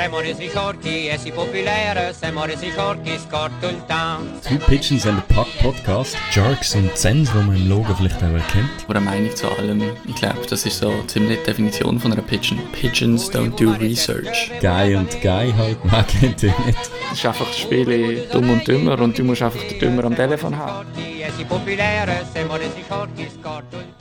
[0.00, 4.40] Siamo resi forti e si popolare, siamo resi forti, scorto il town.
[4.40, 6.16] Two Pigeons and a Puck Podcast.
[6.32, 8.70] Jerks und Zens, die man im Logo vielleicht auch erkennt.
[8.88, 9.82] Oder eine Meinung zu allem.
[10.08, 12.58] Ich glaube, das ist so ziemlich die Definition von einer Pigeon.
[12.72, 14.50] Pigeons don't do research.
[14.62, 16.78] Guy und Guy halt, man kennt ihn nicht.
[17.12, 20.16] Es ist einfach das Spiel dumm und dümmer und du musst einfach den Dümmer am
[20.16, 20.86] Telefon haben.
[20.86, 23.99] Forti e si popolare, siamo resi forti, scorto il town.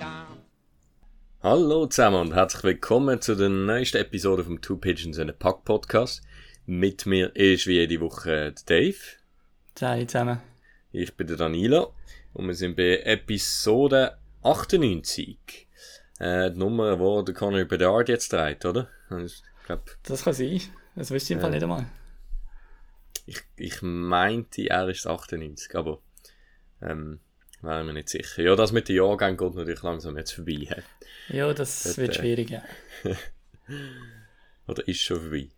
[1.41, 5.63] Hallo zusammen und herzlich willkommen zu der neuesten Episode vom Two Pigeons and a Puck
[5.63, 6.21] Podcast.
[6.65, 8.95] Mit mir ist wie jede Woche Dave,
[9.75, 10.41] Sei zusammen.
[10.91, 11.93] ich bin der Danilo
[12.33, 15.67] und wir sind bei Episode 98.
[16.19, 18.89] Äh, die Nummer, wo der Conor Bedard jetzt trägt, oder?
[19.25, 20.61] Ich glaube, Das kann sein.
[20.95, 21.85] Das wüsste ich im Fall nicht einmal.
[23.25, 25.99] ich, ich meinte, er ist 98, aber
[26.81, 27.21] ähm,
[27.61, 28.41] wäre mir nicht sicher.
[28.41, 30.67] Ja, das mit den Jahrgängen geht natürlich langsam jetzt vorbei.
[30.67, 30.81] hä?
[31.29, 32.63] Ja, das Dort, wird äh, schwierig, ja.
[34.67, 35.49] Oder ist schon vorbei.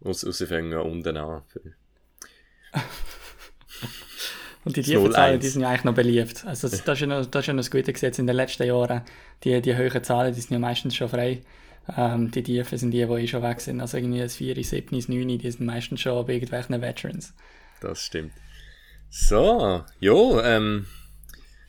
[0.00, 1.42] Aus, aus fangen unten an.
[4.64, 5.40] Und die das tiefen Zahlen, 0-1.
[5.40, 6.44] die sind ja eigentlich noch beliebt.
[6.44, 8.34] Also das, das, ist ja noch, das ist ja noch das Gute gesetzt in den
[8.34, 9.02] letzten Jahren.
[9.44, 11.42] Die, die höheren Zahlen, die sind ja meistens schon frei.
[11.96, 13.80] Ähm, die tiefen sind die, die eh schon weg sind.
[13.80, 17.32] Also irgendwie das 4, 7, 9, die sind meistens schon bei irgendwelchen Veterans.
[17.80, 18.32] Das stimmt.
[19.08, 20.86] So, ja, ähm,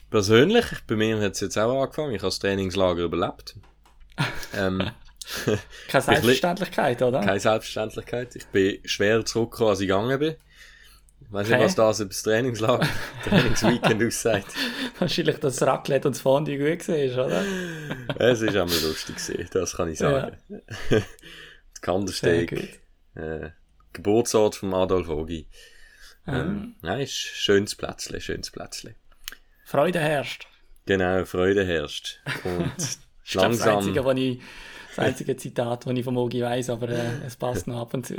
[0.09, 2.13] persönlich, bei mir hat es jetzt auch angefangen.
[2.13, 3.55] Ich habe das Trainingslager überlebt.
[4.55, 4.89] ähm,
[5.89, 7.19] Keine Selbstverständlichkeit, oder?
[7.19, 8.35] keine Selbstverständlichkeit.
[8.37, 10.35] Ich bin schwerer zurückgekommen, als ich gegangen bin.
[11.19, 11.65] Ich weiß nicht, Okay.
[11.65, 12.87] was das über das Trainingslager,
[13.25, 14.45] Trainingsweekend aussagt.
[14.99, 17.43] Wahrscheinlich, dass das Raclette und das Fondue gut war, oder?
[18.17, 20.37] Es ist einmal lustig gewesen, das kann ich sagen.
[20.89, 22.79] Die Kandersteg,
[23.15, 23.49] äh,
[23.91, 25.49] Geburtsort von Adolf Ogi.
[26.25, 28.95] Ähm, Nein, ist schönes Plätzle, schönes Plätzle.
[29.67, 30.47] Freude herrscht.
[30.85, 32.21] Genau, Freude herrscht.
[32.45, 33.01] Und Das ist
[33.33, 34.41] glaub, das langsam, einzige, was ich,
[34.95, 38.05] das einzige Zitat, das ich vom Ogi weiss, aber äh, es passt noch ab und
[38.05, 38.15] zu.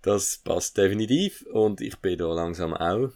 [0.00, 1.44] das passt definitiv.
[1.52, 3.10] Und ich bin da langsam auch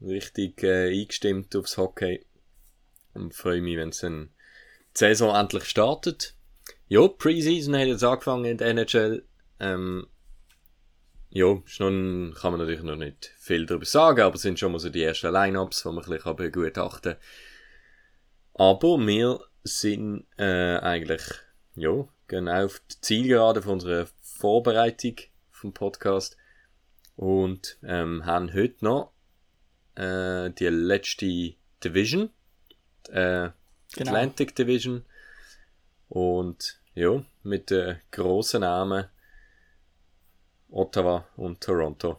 [0.00, 2.24] richtig äh, eingestimmt aufs Hockey.
[3.14, 4.28] Und freue mich, wenn es die
[4.94, 6.36] Saison endlich startet.
[6.86, 9.26] Ja, Preseason hat jetzt angefangen in der NHL.
[9.58, 10.06] Ähm,
[11.32, 14.78] ja, noch, kann man natürlich noch nicht viel darüber sagen, aber es sind schon mal
[14.78, 17.22] so die ersten Lineups, die man ein bisschen begutachten kann.
[18.54, 21.22] Aber wir sind äh, eigentlich,
[21.74, 25.16] ja, genau auf die Zielgerade von unserer Vorbereitung
[25.50, 26.36] vom Podcast
[27.16, 29.12] und ähm, haben heute noch
[29.94, 32.30] äh, die letzte Division,
[33.08, 33.50] die, äh,
[33.94, 34.10] Genau.
[34.10, 35.04] Atlantic Division
[36.08, 39.06] und ja, mit den grossen Namen
[40.72, 42.18] Ottawa und Toronto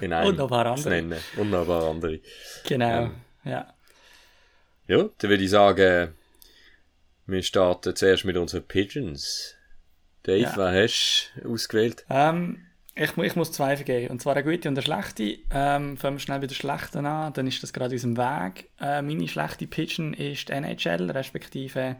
[0.00, 0.90] in einem Und noch ein paar andere.
[0.90, 1.18] nennen.
[1.36, 2.20] Und noch ein paar andere.
[2.66, 3.14] Genau, Ähm.
[3.44, 3.72] ja.
[4.88, 6.14] Ja, dann würde ich sagen,
[7.26, 9.54] wir starten zuerst mit unseren Pigeons.
[10.24, 10.56] Dave, Ja.
[10.56, 12.04] wer hast du ausgewählt?
[12.10, 14.10] Ähm, ich, ich muss zwei vergeben.
[14.10, 15.38] Und zwar eine gute und eine schlechte.
[15.50, 18.70] Ähm, fangen wir schnell bei der schlechten an, dann ist das gerade aus dem Weg.
[18.80, 21.96] Äh, meine schlechte Pigeon ist die NHL, respektive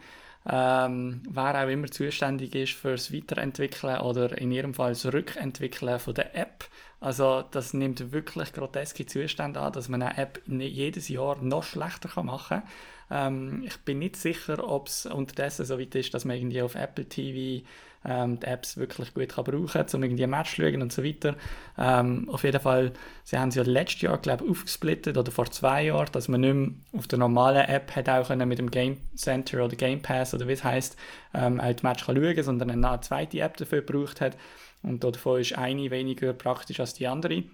[0.48, 6.14] ähm, wer auch immer zuständig ist fürs Weiterentwickeln oder in ihrem Fall das Rückentwickeln von
[6.14, 6.64] der App.
[7.00, 12.08] Also das nimmt wirklich groteske Zustände an, dass man eine App jedes Jahr noch schlechter
[12.08, 12.62] kann machen
[13.08, 13.32] kann.
[13.34, 16.74] Ähm, ich bin nicht sicher, ob es unterdessen so weit ist, dass man irgendwie auf
[16.74, 17.64] Apple TV
[18.04, 21.04] ähm, die Apps wirklich gut kann brauchen kann, um irgendwie Match zu schauen und so
[21.04, 21.36] weiter.
[21.78, 22.92] Ähm, auf jeden Fall,
[23.24, 26.40] sie haben es ja letztes Jahr, glaube ich, aufgesplittet oder vor zwei Jahren, dass man
[26.40, 30.02] nicht mehr auf der normalen App hat auch können mit dem Game Center oder Game
[30.02, 30.96] Pass oder wie es heisst,
[31.34, 34.36] ähm, auch die Match kann schauen sondern eine zweite App dafür gebraucht hat.
[34.82, 37.44] Und davon ist eine weniger praktisch als die andere.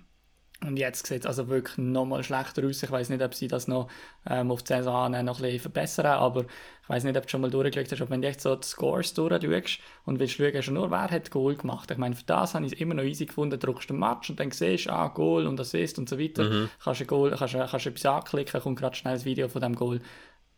[0.67, 2.83] Und jetzt sieht es also wirklich nochmal schlechter aus.
[2.83, 3.89] Ich weiß nicht, ob sie das noch
[4.29, 6.47] ähm, auf die Saison noch ein bisschen verbessern, aber
[6.83, 8.67] ich weiß nicht, ob du schon mal durchgeschaut hast, ob wenn du echt so die
[8.67, 11.91] Scores durchschaust und willst schauen, nur, wer hat Goal gemacht.
[11.93, 14.41] Ich meine, für das habe ich es immer noch easy gefunden, drückst den Match und
[14.41, 16.69] dann siehst du, ah, Goal und Assist und so weiter.
[16.83, 20.01] Kannst, ein Goal, kannst, kannst etwas anklicken, kommt gerade schnell das Video von dem Goal.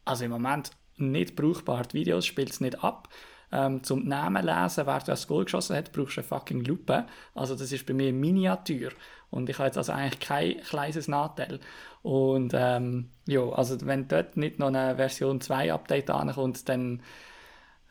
[0.07, 1.83] Also im Moment nicht brauchbar.
[1.83, 3.11] Die Videos spielt es nicht ab.
[3.53, 7.07] Ähm, zum Namen lesen, wer das Goal geschossen hat, brauchst du eine fucking Lupe.
[7.35, 8.91] Also das ist bei mir Miniatur.
[9.31, 11.61] Und ich habe jetzt also eigentlich kein kleines Nachteil.
[12.03, 17.03] Und ähm, ja, also wenn dort nicht noch eine Version 2 Update ankommt, dann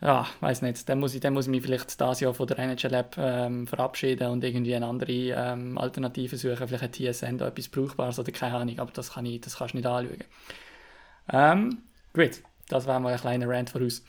[0.01, 2.59] ja, weiß nicht, dann muss ich, dann muss ich mich vielleicht das Jahr von der
[2.59, 7.47] NHL App ähm, verabschieden und irgendwie eine andere ähm, Alternative suchen, vielleicht ein TSN da
[7.47, 10.23] etwas Brauchbares oder keine Ahnung, aber das, kann ich, das kannst du nicht anschauen.
[11.31, 11.77] Ähm,
[12.13, 14.03] gut, das war mal ein kleiner Rant voraus.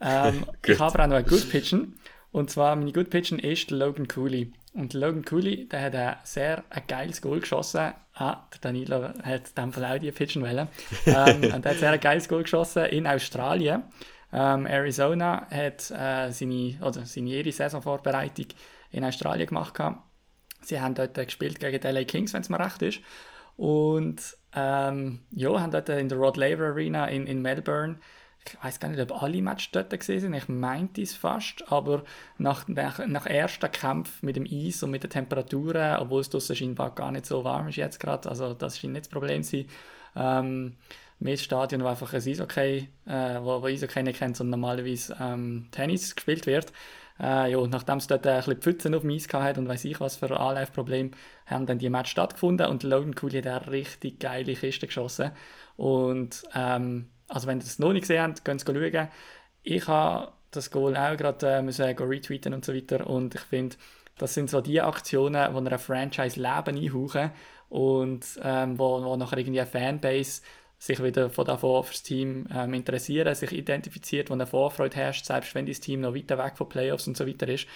[0.00, 1.94] Ähm, ich habe aber auch noch einen Good Pitchen.
[2.32, 4.52] Und zwar, meine Good Pitchen ist Logan Cooley.
[4.74, 7.92] Und der Logan Cooley, der hat ein sehr ein geiles Goal geschossen.
[8.14, 10.68] Ah, der Danilo hat in dem Fall auch die Pitchen wollen.
[11.06, 13.84] ähm, und er hat sehr ein geiles Goal geschossen in Australien.
[14.32, 18.46] Ähm, Arizona hat äh, seine, oder seine ihre Saisonvorbereitung
[18.90, 19.74] in Australien gemacht.
[19.74, 20.02] Gehabt.
[20.62, 23.00] Sie haben dort gespielt gegen die LA Kings, wenn es mir recht ist.
[23.56, 27.98] Und ähm, ja, haben dort in der Rod Laver Arena in, in Melbourne
[28.52, 32.04] ich weiß gar nicht, ob alle Matches dort sind, ich meinte es fast, aber
[32.38, 36.56] nach, nach, nach ersten Kampf mit dem Eis und mit den Temperaturen, obwohl es draussen
[36.56, 39.58] scheinbar gar nicht so warm ist jetzt gerade, also das scheint nicht das Problem zu
[39.58, 39.66] sein,
[40.16, 40.76] ähm,
[41.20, 45.68] mit Stadion, wo einfach ein Eishockey, äh, wo, wo Eishockey nicht kennt, sondern normalerweise ähm,
[45.72, 46.72] Tennis gespielt wird.
[47.20, 49.98] Äh, ja, nachdem es dort ein bisschen Pfützen auf dem Eis hat und weiß ich
[49.98, 51.10] was für Anlaufprobleme,
[51.46, 55.32] haben dann die Match stattgefunden und Logan Cooley hat eine richtig geile Kiste geschossen.
[55.76, 59.08] Und ähm, also wenn ihr das noch nicht gesehen habt, könnt ihr schauen.
[59.62, 63.06] Ich habe das Goal auch gerade äh, müssen retweeten und so weiter.
[63.06, 63.76] Und ich finde,
[64.16, 67.30] das sind so die Aktionen, die einer Franchise Leben einhauchen
[67.68, 70.42] und ähm, wo, wo nachher irgendwie eine Fanbase
[70.78, 75.54] sich wieder von davon fürs Team ähm, interessieren, sich identifiziert, wo eine Vorfreude herrscht, selbst
[75.54, 77.66] wenn das Team noch weiter weg von Playoffs und so weiter ist.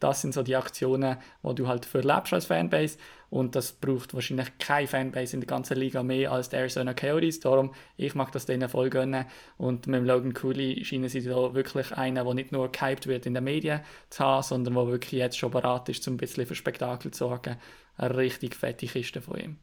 [0.00, 2.98] Das sind so die Aktionen, die du halt verlebst als Fanbase
[3.30, 7.40] und das braucht wahrscheinlich keine Fanbase in der ganzen Liga mehr als die Arizona Coyotes,
[7.40, 9.26] darum, ich mag das denen voll gönnen
[9.58, 13.26] und mit dem Logan Cooley scheinen sie da wirklich einer, der nicht nur gehypt wird
[13.26, 13.80] in den Medien
[14.10, 17.18] zu haben, sondern der wirklich jetzt schon bereit ist, um ein bisschen für Spektakel zu
[17.18, 17.56] sorgen.
[17.96, 19.56] Eine richtig fette Kiste von ihm.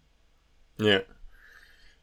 [0.78, 1.02] Ja.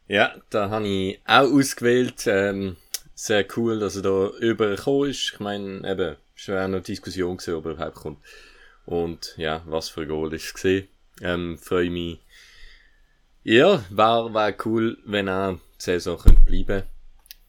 [0.06, 2.26] Ja, da habe ich auch ausgewählt.
[2.26, 2.76] Ähm,
[3.14, 5.32] sehr cool, dass er da übergekommen ist.
[5.34, 8.18] Ich meine, eben, es war auch noch Diskussion gewesen, ob er überhaupt kommt.
[8.86, 10.88] Und ja, was für ein Goal ist es gesehen.
[11.20, 12.18] Ähm, freue mich.
[13.42, 16.82] Ja, war, war cool, wenn er die Saison könnte bleiben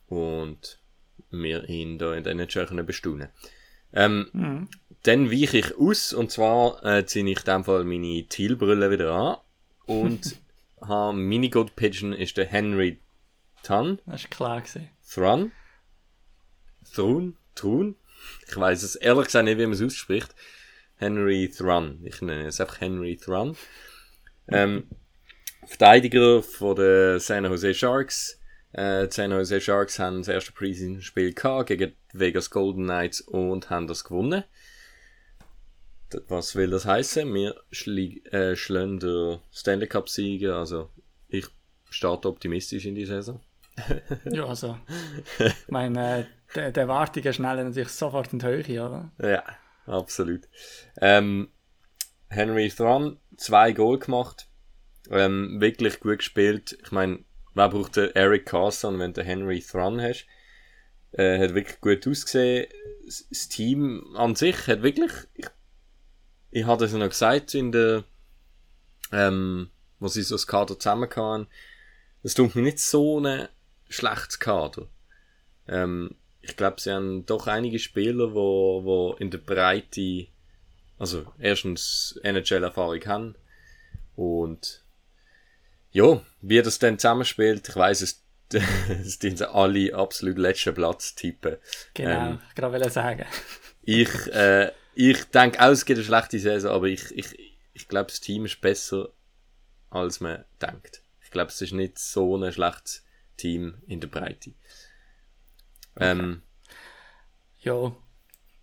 [0.07, 0.79] und
[1.29, 3.29] wir ihn da in der NHL können bestaunen.
[3.93, 4.67] Ähm, mhm.
[5.03, 9.11] Dann weiche ich aus und zwar äh, ziehe ich in dem Fall meine Thielbrille wieder
[9.11, 9.37] an
[9.85, 10.37] und
[10.81, 12.99] habe Minigod Pigeon ist der Henry
[13.63, 13.99] Tan.
[14.05, 14.89] Das ist klar gewesen.
[15.07, 15.51] Thrun.
[16.93, 17.37] Thrun.
[17.55, 17.95] Thrun.
[18.47, 20.33] Ich weiß es ehrlich gesagt nicht, wie man es ausspricht.
[21.01, 21.99] Henry Thrun.
[22.03, 23.57] Ich nenne es einfach Henry Thrun.
[24.47, 24.87] Ähm,
[25.65, 28.39] Verteidiger von den San Jose Sharks.
[28.73, 33.71] Äh, die San Jose Sharks haben das erste Preseason-Spiel gegen die Vegas Golden Knights und
[33.71, 34.43] haben das gewonnen.
[36.27, 37.33] Was will das heißen?
[37.33, 37.55] Wir
[38.31, 40.89] äh, schlagen den Stanley Cup-Sieger, also
[41.29, 41.47] ich
[41.89, 43.39] starte optimistisch in die Saison.
[44.25, 44.77] ja, also,
[45.39, 49.11] ich meine, der, der Erwartungen schnell natürlich sofort in die Höhe, oder?
[49.19, 49.43] Ja,
[49.85, 50.47] absolut.
[50.99, 51.49] Ähm,
[52.29, 54.47] Henry Thran, zwei Goal gemacht.
[55.09, 56.77] Ähm, wirklich gut gespielt.
[56.83, 57.23] Ich meine,
[57.53, 60.25] wer braucht den Eric Carson, wenn du Henry Thran hast?
[61.11, 62.67] Äh, hat wirklich gut ausgesehen.
[63.05, 65.47] Das Team an sich hat wirklich, ich,
[66.51, 68.05] ich hatte es ja noch gesagt in der,
[69.11, 69.69] ähm,
[69.99, 71.47] wo sie so das Kader zusammenkamen,
[72.23, 73.49] das tut mir nicht so ein
[73.89, 74.87] schlechtes Kader.
[75.67, 80.27] Ähm, ich glaube, sie haben doch einige Spieler, wo, wo in der Breite,
[80.97, 83.35] also erstens NHL-Erfahrung haben
[84.15, 84.83] und
[85.91, 88.23] ja, wie das dann zusammenspielt, ich weiß es,
[88.89, 91.57] es sind alle absolut letzten Platz tippen.
[91.93, 93.25] Genau, ähm, ich gerade sagen.
[93.83, 98.07] ich, äh, ich denke auch, es gibt eine schlechte Saison, aber ich, ich, ich glaube,
[98.07, 99.09] das Team ist besser,
[99.89, 101.01] als man denkt.
[101.23, 103.05] Ich glaube, es ist nicht so ein schlechtes
[103.37, 104.53] Team in der Breite.
[105.97, 106.41] Ähm,
[107.59, 107.91] ja.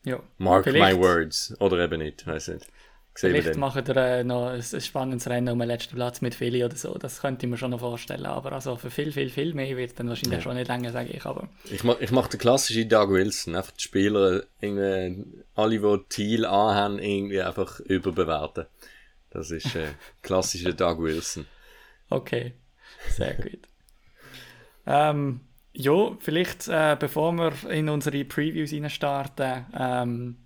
[0.04, 0.20] ja.
[0.38, 0.96] Mark Vielleicht.
[0.96, 1.54] my words.
[1.60, 2.66] Oder eben nicht, weiß nicht.
[3.20, 6.64] Vielleicht machen wir äh, noch ein, ein spannendes Rennen um den letzten Platz mit Philly
[6.64, 6.94] oder so.
[6.94, 8.26] Das könnte ich mir schon noch vorstellen.
[8.26, 10.42] Aber also für viel, viel, viel mehr wird dann wahrscheinlich ja.
[10.42, 11.26] schon nicht länger, sage ich.
[11.26, 11.48] Aber.
[11.64, 13.56] Ich mache ich mach den klassischen Doug Wilson.
[13.56, 18.66] Einfach die Spieler, irgendwie, alle, die Thiel anhaben, irgendwie einfach überbewerten.
[19.30, 19.88] Das ist äh,
[20.22, 21.46] klassischer Doug Wilson.
[22.10, 22.52] Okay,
[23.10, 23.60] sehr gut.
[24.86, 25.40] ähm,
[25.78, 30.36] ja, vielleicht äh, bevor wir in unsere Previews starten, ähm,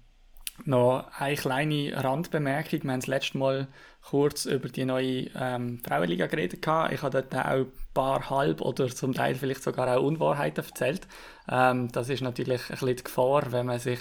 [0.66, 2.82] noch eine kleine Randbemerkung.
[2.82, 3.68] Wir haben das letzte Mal
[4.02, 6.60] kurz über die neue ähm, Frauenliga geredet.
[6.60, 11.08] Ich habe dort auch ein paar Halb- oder zum Teil vielleicht sogar auch Unwahrheiten erzählt.
[11.48, 14.00] Ähm, das ist natürlich ein bisschen die Gefahr, wenn man sich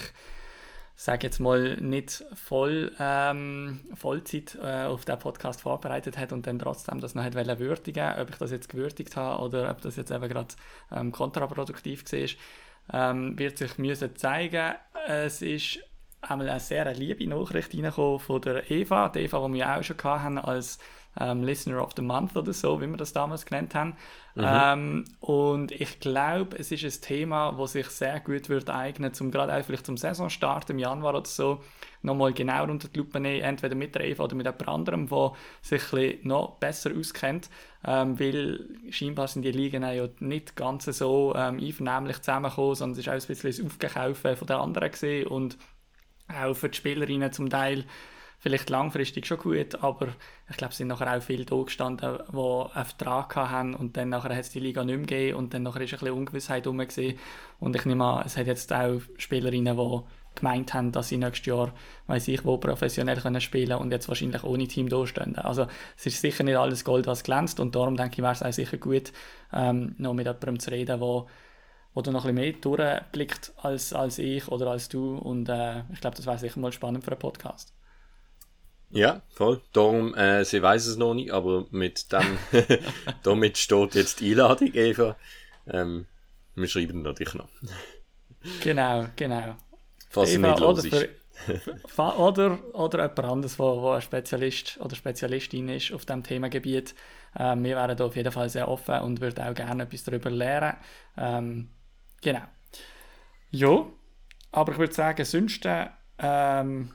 [0.94, 6.58] sage jetzt mal, nicht voll ähm, Vollzeit äh, auf den Podcast vorbereitet hat und dann
[6.58, 10.10] trotzdem das noch hat würdigen ob ich das jetzt gewürdigt habe oder ob das jetzt
[10.10, 10.54] eben gerade
[10.90, 14.74] ähm, kontraproduktiv war, ähm, wird sich müssen zeigen.
[15.06, 15.80] Es ist
[16.20, 19.96] einmal eine sehr liebe Nachricht reingekommen von der Eva, die Eva, die wir auch schon
[20.04, 20.78] hatten als
[21.18, 23.96] ähm, Listener of the Month oder so, wie wir das damals genannt haben.
[24.34, 24.44] Mhm.
[24.44, 29.30] Ähm, und ich glaube, es ist ein Thema, das sich sehr gut wird eignen, zum
[29.30, 31.62] gerade auch vielleicht zum Saisonstart im Januar oder so,
[32.00, 35.32] nochmal genauer unter die Lupe nehmen, entweder mit der Eva oder mit jemand anderem, der
[35.60, 37.50] sich ein noch besser auskennt,
[37.84, 43.06] ähm, weil scheinbar sind die Ligen ja nicht ganz so ähm, einvernehmlich zusammengekommen, sondern es
[43.06, 45.58] ist auch ein bisschen das Aufgekaufen von der anderen gesehen und
[46.28, 47.84] auch für die Spielerinnen zum Teil
[48.42, 50.08] vielleicht langfristig schon gut, aber
[50.50, 52.36] ich glaube, es sind nachher auch viele da gestanden, die
[52.74, 55.62] einen Vertrag haben und dann nachher hat es die Liga nicht mehr gegeben und dann
[55.62, 56.80] nachher ist ein bisschen Ungewissheit rum
[57.60, 60.00] und ich nehme an, es hat jetzt auch Spielerinnen, die
[60.34, 61.72] gemeint haben, dass sie nächstes Jahr,
[62.08, 65.36] weiß ich wo, professionell können spielen und jetzt wahrscheinlich ohne Team dastehen.
[65.36, 68.42] Also es ist sicher nicht alles Gold, was glänzt und darum denke ich, wäre es
[68.42, 69.12] auch sicher gut,
[69.52, 71.28] ähm, noch mit jemandem zu reden, wo
[71.94, 76.00] du noch ein bisschen mehr durchblickt als, als ich oder als du und äh, ich
[76.00, 77.72] glaube, das wäre sicher mal spannend für einen Podcast.
[78.92, 79.60] Ja, voll.
[79.72, 82.38] Darum, äh, sie weiß es noch nicht, aber mit dem,
[83.22, 85.16] damit steht jetzt die Einladung, Eva.
[85.66, 86.06] Ähm,
[86.54, 87.48] wir schreiben natürlich noch.
[88.62, 89.56] Genau, genau.
[90.10, 90.98] Falls Eva, nicht los oder,
[91.86, 96.94] für, oder, oder jemand anderes, der ein Spezialist oder Spezialistin ist auf diesem Themengebiet.
[97.38, 100.28] Ähm, wir wären da auf jeden Fall sehr offen und würden auch gerne etwas darüber
[100.28, 100.76] lernen.
[101.16, 101.70] Ähm,
[102.20, 102.42] genau.
[103.50, 103.86] Ja,
[104.50, 105.66] aber ich würde sagen, sonst
[106.18, 106.92] ähm,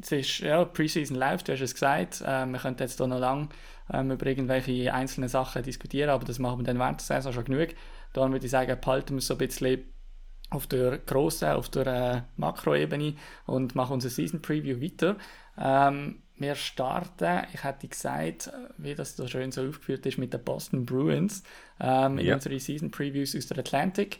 [0.00, 2.22] es ist, ja, Preseason läuft, du hast es gesagt.
[2.26, 3.48] Ähm, wir könnten jetzt hier noch lange
[3.92, 7.44] ähm, über irgendwelche einzelnen Sachen diskutieren, aber das machen wir dann während der Saison schon
[7.44, 7.68] genug.
[8.12, 9.84] Darum würde ich sagen, behalten wir es so ein bisschen
[10.50, 13.14] auf der grossen, auf der äh, Makroebene
[13.46, 15.16] und machen unser Season Preview weiter.
[15.58, 20.42] Ähm, wir starten, ich hätte gesagt, wie das so schön so aufgeführt ist, mit den
[20.42, 21.44] Boston Bruins
[21.80, 22.34] ähm, in ja.
[22.34, 24.18] unseren Season Previews aus der Atlantic.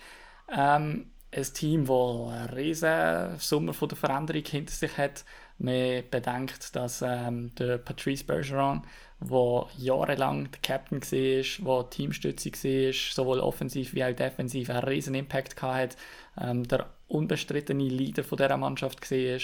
[0.54, 5.24] Ähm, ein Team, das einen riesen Sommer von der Veränderung hinter sich hat.
[5.58, 8.82] Man bedenkt, dass ähm, der Patrice Bergeron,
[9.20, 15.14] der jahrelang der Captain war, der Teamstütze war, sowohl offensiv wie auch defensiv, einen riesen
[15.14, 15.96] Impact hatte,
[16.40, 19.38] ähm, der unbestrittene Leader von dieser Mannschaft war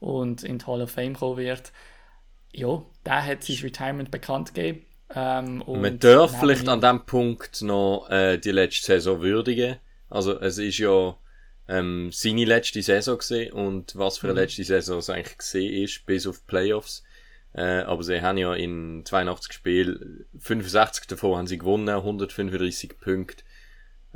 [0.00, 1.72] und in die Hall of Fame kommen wird.
[2.52, 4.84] Ja, der hat sein Retirement bekannt gegeben.
[5.14, 9.76] Ähm, Man darf vielleicht an diesem Punkt noch äh, die letzte Saison würdigen.
[10.10, 11.16] Also es ist ja
[11.68, 14.40] ähm, seine letzte Saison gesehen und was für eine mhm.
[14.40, 17.02] letzte Saison es eigentlich gesehen ist, bis auf Playoffs.
[17.54, 23.44] Äh, aber sie haben ja in 82 Spielen 65 davon haben sie gewonnen, 135 Punkte.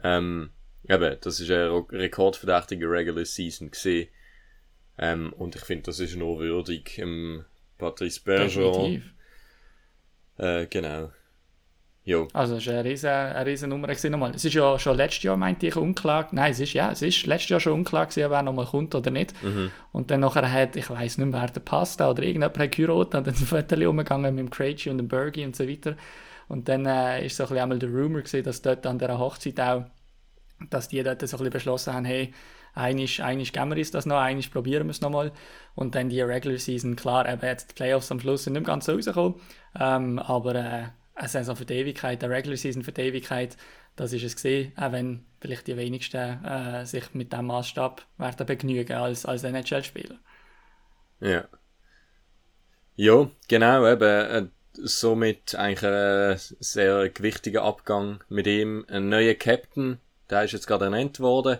[0.02, 0.50] Ähm,
[0.88, 4.08] eben, das ist ein rekordverdächtige Regular Season gesehen.
[4.98, 6.98] Ähm, und ich finde, das ist nur würdig.
[6.98, 7.44] Ähm,
[7.78, 9.02] Patrice Bergeron.
[10.38, 11.12] Äh, genau.
[12.06, 12.28] Jo.
[12.32, 13.88] Also es war eine riesen, eine riesen Nummer.
[13.88, 14.32] Nochmal.
[14.32, 16.28] Es ist ja schon letztes Jahr, meinte ich, unklar.
[16.30, 19.10] Nein, es ist ja, es ist letztes Jahr schon unklar gewesen, wer nochmal kommt oder
[19.10, 19.34] nicht.
[19.42, 19.72] Mhm.
[19.90, 23.14] Und dann nachher hat, ich weiß nicht mehr, wer der Pasta oder irgendjemand hat geheiratet
[23.16, 25.96] und dann ein Foto umgegangen mit dem Krejci und dem Bergie und so weiter.
[26.46, 29.18] Und dann äh, ist so ein bisschen einmal der Rumor gewesen, dass dort an dieser
[29.18, 29.86] Hochzeit auch,
[30.70, 32.32] dass die dort so ein bisschen beschlossen haben, hey,
[32.74, 35.32] eigentlich, eigentlich geben wir uns das noch, eigentlich probieren wir es nochmal.
[35.74, 38.84] Und dann die Regular Season, klar, eben jetzt die Playoffs am Schluss sind nicht ganz
[38.84, 39.34] so rausgekommen,
[39.80, 40.82] ähm, aber äh,
[41.16, 43.56] eine Saison für die Ewigkeit, eine Regular Season für die Ewigkeit,
[43.96, 48.46] das ist es gesehen, auch wenn vielleicht die wenigsten äh, sich mit dem Maßstab werden
[48.46, 50.18] begnügen als, als NHL-Spieler.
[51.20, 51.48] Ja.
[52.94, 58.84] Ja, genau, eben, äh, somit eigentlich ein sehr gewichtiger Abgang mit ihm.
[58.88, 61.58] Ein neuer Captain, der ist jetzt gerade ernannt worden.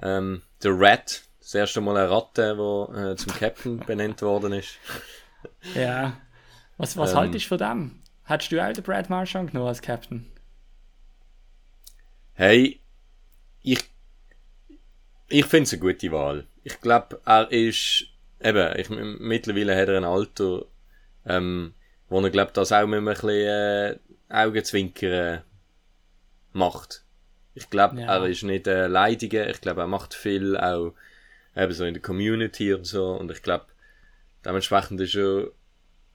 [0.00, 4.76] Ähm, der Rat, das erste Mal eine Ratte, der äh, zum Captain benannt worden ist.
[5.74, 6.20] Ja.
[6.76, 7.97] Was, was ähm, haltest du von dem?
[8.28, 10.30] Hättest du auch den Brad Marchand genommen als Captain?
[12.34, 12.78] Hey,
[13.62, 13.82] ich,
[15.28, 16.46] ich finde es eine gute Wahl.
[16.62, 18.04] Ich glaube, er ist,
[18.42, 20.66] eben, ich, mittlerweile hat er ein Alter,
[21.24, 21.72] ähm,
[22.10, 25.42] wo er, glaube das auch mit ein bisschen äh, Augenzwinkern
[26.52, 27.04] macht.
[27.54, 28.14] Ich glaube, ja.
[28.14, 30.92] er ist nicht äh, Leidiger, ich glaube, er macht viel auch
[31.56, 33.64] eben so in der Community und so und ich glaube,
[34.44, 35.48] dementsprechend ist er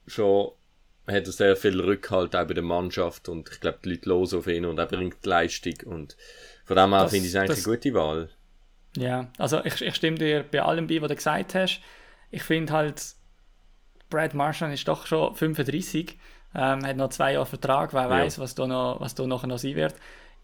[0.06, 0.52] schon
[1.06, 4.34] hat er sehr viel Rückhalt auch bei der Mannschaft und ich glaube, die Leute los
[4.34, 6.16] auf ihn und er bringt die Leistung und
[6.64, 8.28] von dem her finde ich es eigentlich das, eine gute Wahl.
[8.96, 11.80] Ja, also ich, ich stimme dir bei allem bei, was du gesagt hast.
[12.30, 13.02] Ich finde halt,
[14.08, 16.18] Brad Marchand ist doch schon 35,
[16.54, 18.10] ähm, hat noch zwei Jahre Vertrag, wer ja.
[18.10, 19.94] weiß, was da noch, was da nachher noch sein wird.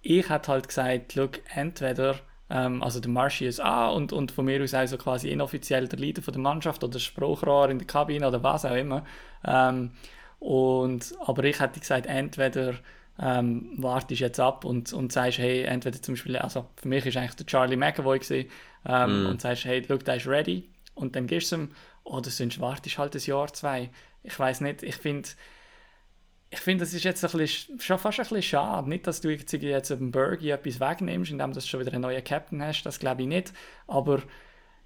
[0.03, 2.17] Ich hätte halt gesagt, look, entweder
[2.51, 5.87] ähm, also der Marshy ist A und, und von mir aus auch so quasi inoffiziell
[5.87, 9.05] der Leader von der Mannschaft oder Spruchrohr in der Kabine oder was auch immer.
[9.45, 9.93] Ähm,
[10.41, 12.75] und, aber ich hätte gesagt, entweder
[13.21, 17.17] ähm, wartest jetzt ab und, und sagst, hey, entweder zum Beispiel, also für mich ist
[17.17, 18.51] eigentlich der Charlie McAvoy gewesen,
[18.87, 19.27] ähm, mm.
[19.27, 21.69] und sagst, hey, look, der ist ready und dann gehst du ihm,
[22.05, 23.91] oder sonst wartest halt ein Jahr, zwei.
[24.23, 25.29] Ich weiß nicht, ich finde,
[26.51, 28.89] ich finde, das ist jetzt ein bisschen, schon fast ein bisschen schade.
[28.89, 29.53] Nicht, dass du jetzt
[29.91, 33.29] dem Bergie etwas wegnimmst, indem du schon wieder einen neuen Captain hast, das glaube ich
[33.29, 33.53] nicht.
[33.87, 34.23] Aber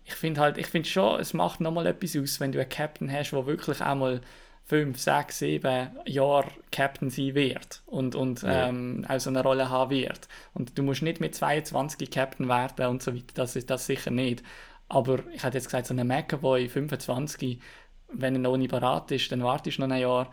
[0.05, 3.11] ich finde halt, ich finde schon, es macht nochmal etwas aus, wenn du einen Captain
[3.11, 4.21] hast, der wirklich einmal
[4.67, 8.69] fünf, sechs, sieben Jahre Captain sein wird und, und ja.
[8.69, 10.29] ähm, auch so eine Rolle haben wird.
[10.55, 14.11] Und du musst nicht mit 22 Captain werden und so weiter, das ist das sicher
[14.11, 14.43] nicht.
[14.89, 17.61] Aber ich hätte jetzt gesagt, so ein McAvoy 25,
[18.09, 20.31] wenn er noch nicht bereit ist, dann wartest du noch ein Jahr.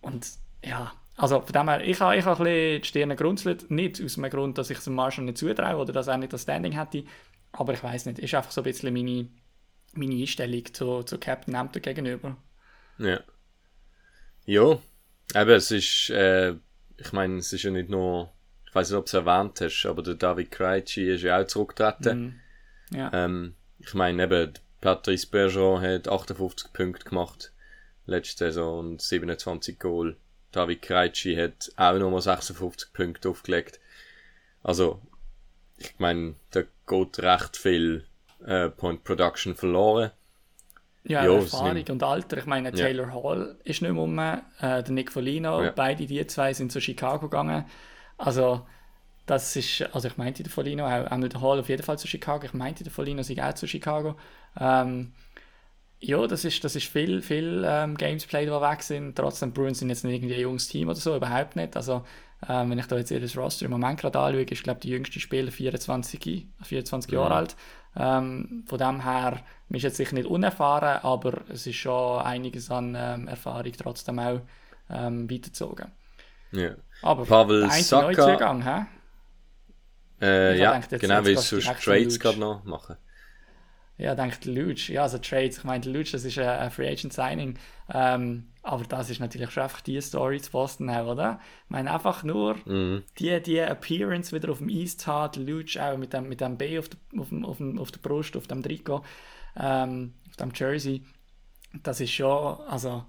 [0.00, 0.28] Und
[0.64, 4.02] ja, also von dem her, ich habe, ich habe ein bisschen die Stirne gerunzelt, nicht
[4.02, 6.42] aus dem Grund, dass ich es dem Marshall nicht zutraue oder dass er nicht das
[6.42, 7.04] Standing hätte,
[7.52, 9.28] aber ich weiß nicht, ist einfach so ein bisschen meine,
[9.94, 12.36] meine Einstellung zu, zu Captain Ämter gegenüber.
[12.98, 13.20] Ja.
[14.46, 14.78] Ja,
[15.34, 16.54] eben, es ist, äh,
[16.96, 18.32] ich meine, es ist ja nicht nur,
[18.66, 21.46] ich weiß nicht, ob du es erwähnt hast, aber der David Krejci ist ja auch
[21.46, 22.40] zurückgetreten.
[22.90, 22.96] Mm.
[22.96, 23.10] Ja.
[23.12, 27.52] Ähm, ich meine, eben, Patrice Bergeron hat 58 Punkte gemacht
[28.06, 30.16] letzte Saison und 27 Goal.
[30.52, 33.80] David Krejci hat auch nochmal 56 Punkte aufgelegt.
[34.62, 35.02] Also,
[35.76, 38.06] ich meine, da geht recht viel
[38.44, 40.12] äh, Point Production verloren.
[41.08, 42.38] Ja, ja Erfahrung und Alter.
[42.38, 43.14] Ich meine, Taylor ja.
[43.14, 45.72] Hall ist nicht mehr um, äh, der Nick Folino, ja.
[45.74, 47.64] beide die zwei sind zu Chicago gegangen.
[48.18, 48.66] Also,
[49.26, 52.06] das ist, also ich meinte der Folino, auch einmal der Hall auf jeden Fall zu
[52.08, 54.16] Chicago, ich meinte der Folino sei auch zu Chicago.
[54.58, 55.12] Ähm,
[56.00, 59.16] ja, das ist, das ist viel, viel ähm, Gamesplay, die weg sind.
[59.16, 61.76] Trotzdem, Bruins sind jetzt nicht irgendwie ein junges Team oder so, überhaupt nicht.
[61.76, 62.04] Also,
[62.48, 65.20] ähm, wenn ich da jetzt ihr Roster im Moment gerade anschaue, ist, glaube die jüngste
[65.20, 67.56] Spieler 24, 24 Jahre alt.
[67.96, 72.70] Ähm, von dem her, man ist jetzt sicher nicht unerfahren, aber es ist schon einiges
[72.70, 74.40] an ähm, Erfahrung trotzdem auch
[74.90, 75.90] ähm, weitergezogen.
[76.52, 76.76] Ja.
[77.02, 78.86] Aber Pavel einzige Neuzugang, hä?
[80.20, 82.96] Äh, ja, gedacht, genau, wie es sonst Trades gerade noch machen.
[83.98, 84.92] Ja, denkt Luge.
[84.92, 87.58] Ja, also Trades, ich meine, Luge, das ist ein Free Agent Signing.
[87.92, 91.40] Ähm, aber das ist natürlich schon einfach die Story zu Boston haben, oder?
[91.64, 93.04] Ich meine, einfach nur mhm.
[93.18, 96.78] die, die Appearance wieder auf dem zu haben, Luge auch mit dem, mit dem B
[96.78, 99.02] auf, der, auf, dem, auf, dem, auf der Brust, auf dem Trikot,
[99.58, 101.02] ähm, auf dem Jersey,
[101.82, 103.04] das ist schon, also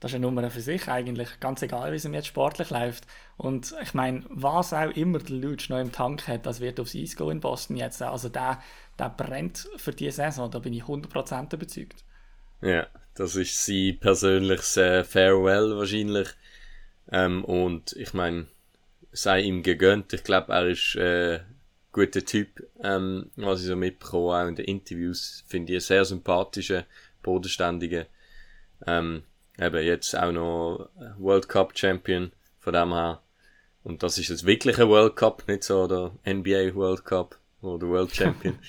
[0.00, 3.06] das ist eine Nummer für sich eigentlich, ganz egal, wie es ihm jetzt sportlich läuft.
[3.36, 6.96] Und ich meine, was auch immer der Luge noch im Tank hat, das wird aufs
[6.96, 8.00] Eis gehen in Boston jetzt.
[8.00, 8.62] Also der,
[8.98, 12.04] der brennt für diese Saison, da bin ich 100% überzeugt.
[12.62, 16.28] Ja, das ist sein persönliches äh, Farewell wahrscheinlich.
[17.12, 18.46] Ähm, und ich meine,
[19.12, 20.12] sei ihm gegönnt.
[20.14, 21.40] Ich glaube, er ist äh,
[21.92, 26.04] guter Typ, ähm, was ich so mitbekomme, auch in den Interviews, finde ich einen sehr
[26.04, 26.84] sympathischen,
[27.22, 28.06] bodenständigen.
[28.86, 29.24] Ähm,
[29.58, 33.20] eben jetzt auch noch World Cup Champion von dem her.
[33.82, 37.88] Und das ist jetzt wirklich ein World Cup, nicht so der NBA World Cup oder
[37.88, 38.58] World Champion.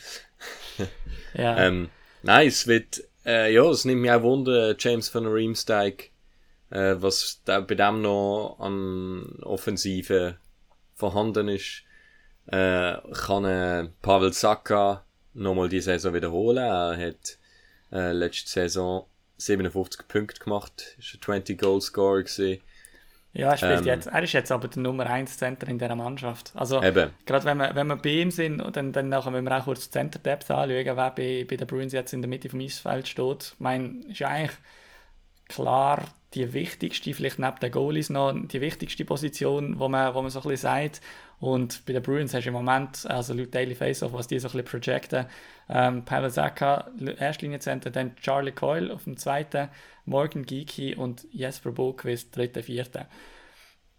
[1.33, 1.57] ja.
[1.57, 1.89] ähm,
[2.23, 6.11] nein, es wird, äh, ja, es nimmt mich auch Wunder, James van Riemsdijk,
[6.69, 10.37] äh, was da bei dem noch an Offensive
[10.95, 11.83] vorhanden ist.
[12.47, 16.57] Äh, kann äh, Pavel Saka nochmal die Saison wiederholen.
[16.57, 17.37] Er hat
[17.91, 19.05] äh, letzte Saison
[19.37, 22.61] 57 Punkte gemacht, ist ein 20 Goal Scorer gewesen.
[23.33, 25.95] Ja, er, spielt ähm, jetzt, er ist jetzt aber der Nummer 1 Center in dieser
[25.95, 26.51] Mannschaft.
[26.53, 27.11] Also, eben.
[27.25, 29.89] gerade wenn wir, wenn wir bei ihm sind, dann, dann nachher müssen wir auch kurz
[29.89, 33.53] Center Depth anschauen, wer bei, bei den Bruins jetzt in der Mitte vom Eisfeld steht.
[33.53, 34.57] Ich meine, ist ja eigentlich
[35.47, 40.31] klar die wichtigste, vielleicht neben den Goalies noch, die wichtigste Position, wo man, wo man
[40.31, 41.01] so ein bisschen sagt.
[41.39, 44.47] Und bei den Bruins hast du im Moment, also laut Daily Faceoff, was die so
[44.47, 45.25] ein bisschen projecten,
[45.69, 49.69] ähm, Pavel Zaka, Erstlinienzentrum, dann Charlie Coyle auf dem zweiten,
[50.05, 53.07] Morgan Geeky und Jesper Boquist, dritte, vierte.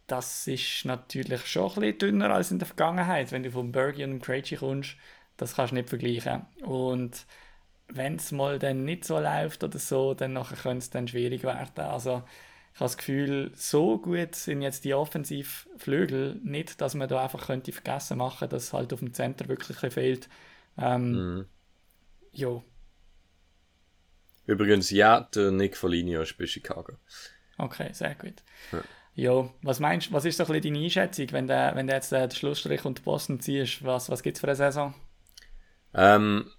[0.07, 3.33] Das ist natürlich schon ein bisschen dünner als in der Vergangenheit.
[3.33, 4.97] Wenn du vom Bergie und Krejci kommst,
[5.37, 6.47] das kannst du nicht vergleichen.
[6.63, 7.27] Und
[7.95, 11.85] wenn es mal dann nicht so läuft oder so, dann könnte es dann schwierig werden.
[11.85, 12.23] Also
[12.75, 17.47] ich habe das Gefühl, so gut sind jetzt die Offensivflügel nicht, dass man da einfach
[17.47, 20.29] könnte vergessen machen, dass es halt auf dem Center wirklich fehlt.
[20.79, 21.47] Ähm, mhm.
[22.33, 22.63] Ja.
[24.47, 26.95] Übrigens, ja, der Nick Foligno ist bei Chicago.
[27.59, 28.43] Okay, sehr gut.
[28.73, 28.83] Ja.
[29.15, 32.13] Ja, was meinst was ist so ein bisschen deine Einschätzung, wenn du wenn der jetzt
[32.13, 33.85] den Schlussstrich und Boston ziehst?
[33.85, 34.95] Was, was gibt es für eine Saison?
[35.93, 36.51] Ähm,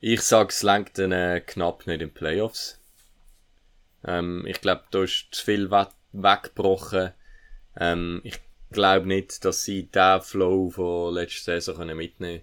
[0.00, 2.80] ich sage, es lenkt dann äh, knapp nicht in den Playoffs.
[4.04, 7.12] Ähm, ich glaube, da ist zu viel we weggebrochen.
[7.76, 8.38] Ähm, ich
[8.70, 12.42] glaube nicht, dass sie den Flow von letzter Saison können mitnehmen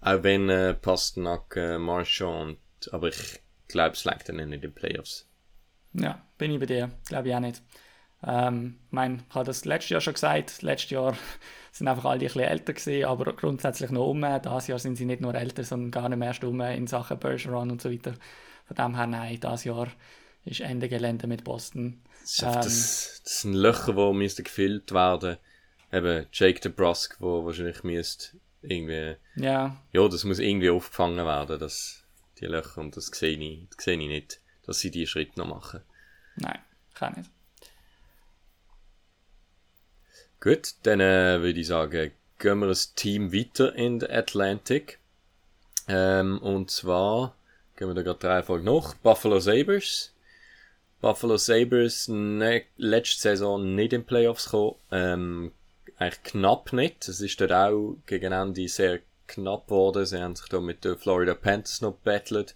[0.00, 0.18] können.
[0.18, 2.58] Auch wenn äh, Pasternak, äh, Marchand,
[2.90, 5.26] aber ich glaube, es lenkt dann nicht in den Playoffs.
[5.92, 6.90] Ja, bin ich bei dir.
[7.08, 7.62] Glaube ich auch nicht.
[8.26, 10.62] Ähm, ich meine, ich habe das letztes Jahr schon gesagt.
[10.62, 11.16] Letztes Jahr
[11.80, 14.20] sind einfach alle ein bisschen älter gewesen, aber grundsätzlich noch um.
[14.20, 17.70] Dieses Jahr sind sie nicht nur älter, sondern gar nicht mehr stumm in Sachen Bergeron
[17.70, 18.12] und so weiter.
[18.66, 19.88] Von dem her, nein, dieses Jahr
[20.44, 22.02] ist Ende Gelände mit Boston.
[22.20, 25.38] Das, ähm, das, das sind Löcher, die müssten gefüllt werden.
[25.90, 29.16] Eben Jake DeBrusk, wo wahrscheinlich müsste irgendwie.
[29.36, 29.80] Ja.
[29.92, 32.04] Ja, das muss irgendwie aufgefangen werden, dass
[32.40, 35.48] die Löcher und das sehe ich, das sehe ich nicht, dass sie die Schritte noch
[35.48, 35.80] machen.
[36.36, 36.58] Nein,
[36.92, 37.30] kann nicht.
[40.40, 44.98] Gut, dann äh, würde ich sagen, gehen wir ein Team weiter in der Atlantic.
[45.86, 47.34] Ähm, und zwar
[47.76, 48.94] gehen wir da gerade drei Folgen noch.
[48.94, 50.14] Buffalo Sabres.
[51.02, 54.76] Buffalo Sabres ne letzte Saison nicht in Playoffs gekommen.
[54.90, 55.52] Ähm,
[55.98, 57.06] eigentlich knapp nicht.
[57.06, 60.06] Es ist dort auch gegen Ende sehr knapp geworden.
[60.06, 62.54] Sie haben sich da mit den Florida Panthers noch gebettelt.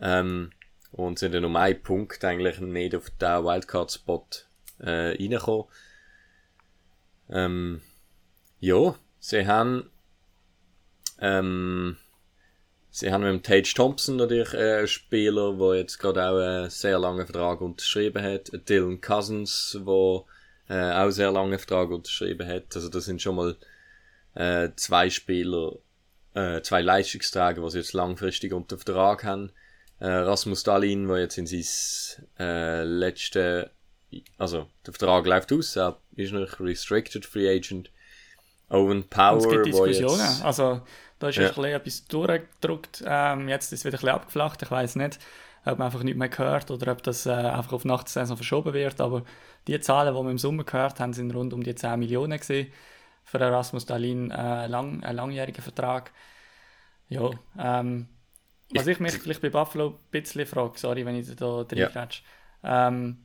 [0.00, 0.52] Ähm,
[0.92, 4.26] und sind dann um einen Punkt eigentlich nicht auf den Wildcard-Spot
[4.78, 5.66] äh, reingekommen.
[7.30, 7.80] Ähm,
[8.60, 9.90] ja, sie haben,
[11.20, 11.96] ähm,
[12.90, 16.70] sie haben mit dem Tage Thompson natürlich äh, einen Spieler, der jetzt gerade auch einen
[16.70, 18.50] sehr langen Vertrag unterschrieben hat.
[18.68, 20.24] Dylan Cousins, der
[20.68, 22.74] äh, auch sehr langen Vertrag unterschrieben hat.
[22.74, 23.56] Also das sind schon mal
[24.34, 25.76] äh, zwei Spieler,
[26.34, 29.52] äh, zwei Leistungsträger, die sie jetzt langfristig unter Vertrag haben.
[30.00, 33.70] Äh, Rasmus Dahlin, der jetzt in sein äh, letzte
[34.38, 37.90] also der Vertrag läuft aus, er ist noch Restricted Free Agent.
[38.70, 40.20] Owen Power, Und es gibt Diskussionen.
[40.20, 40.44] Jetzt...
[40.44, 40.82] Also
[41.18, 41.50] da ist ja.
[41.50, 43.02] ein etwas durchgedruckt.
[43.06, 44.62] Ähm, jetzt ist es wieder ein bisschen abgeflacht.
[44.62, 45.18] Ich weiß nicht,
[45.64, 49.00] ob man einfach nicht mehr gehört oder ob das äh, einfach auf Nachtsaison verschoben wird.
[49.00, 49.24] Aber
[49.66, 52.70] die Zahlen, die wir im Sommer gehört haben, sind rund um die 10 Millionen gewesen.
[53.24, 56.12] Für Erasmus Dahlin äh, lang, ein langjähriger Vertrag.
[57.08, 58.08] Ja, ähm,
[58.70, 62.08] was ich mich vielleicht bei Buffalo ein bisschen frage, sorry, wenn ich da drin ja.
[62.88, 63.24] ähm,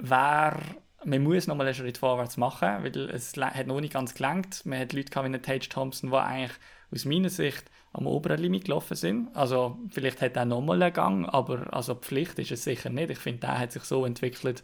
[0.00, 0.58] wer,
[1.04, 4.64] man muss nochmal einen Schritt vorwärts machen, weil es hat noch nicht ganz gelangt.
[4.66, 6.52] Man hat Leute wie Tage Thompson, die eigentlich
[6.92, 9.34] aus meiner Sicht am oberen Limit gelaufen sind.
[9.34, 13.10] Also vielleicht hat er nochmal einen Gang, aber also Pflicht ist es sicher nicht.
[13.10, 14.62] Ich finde, der hat sich so entwickelt,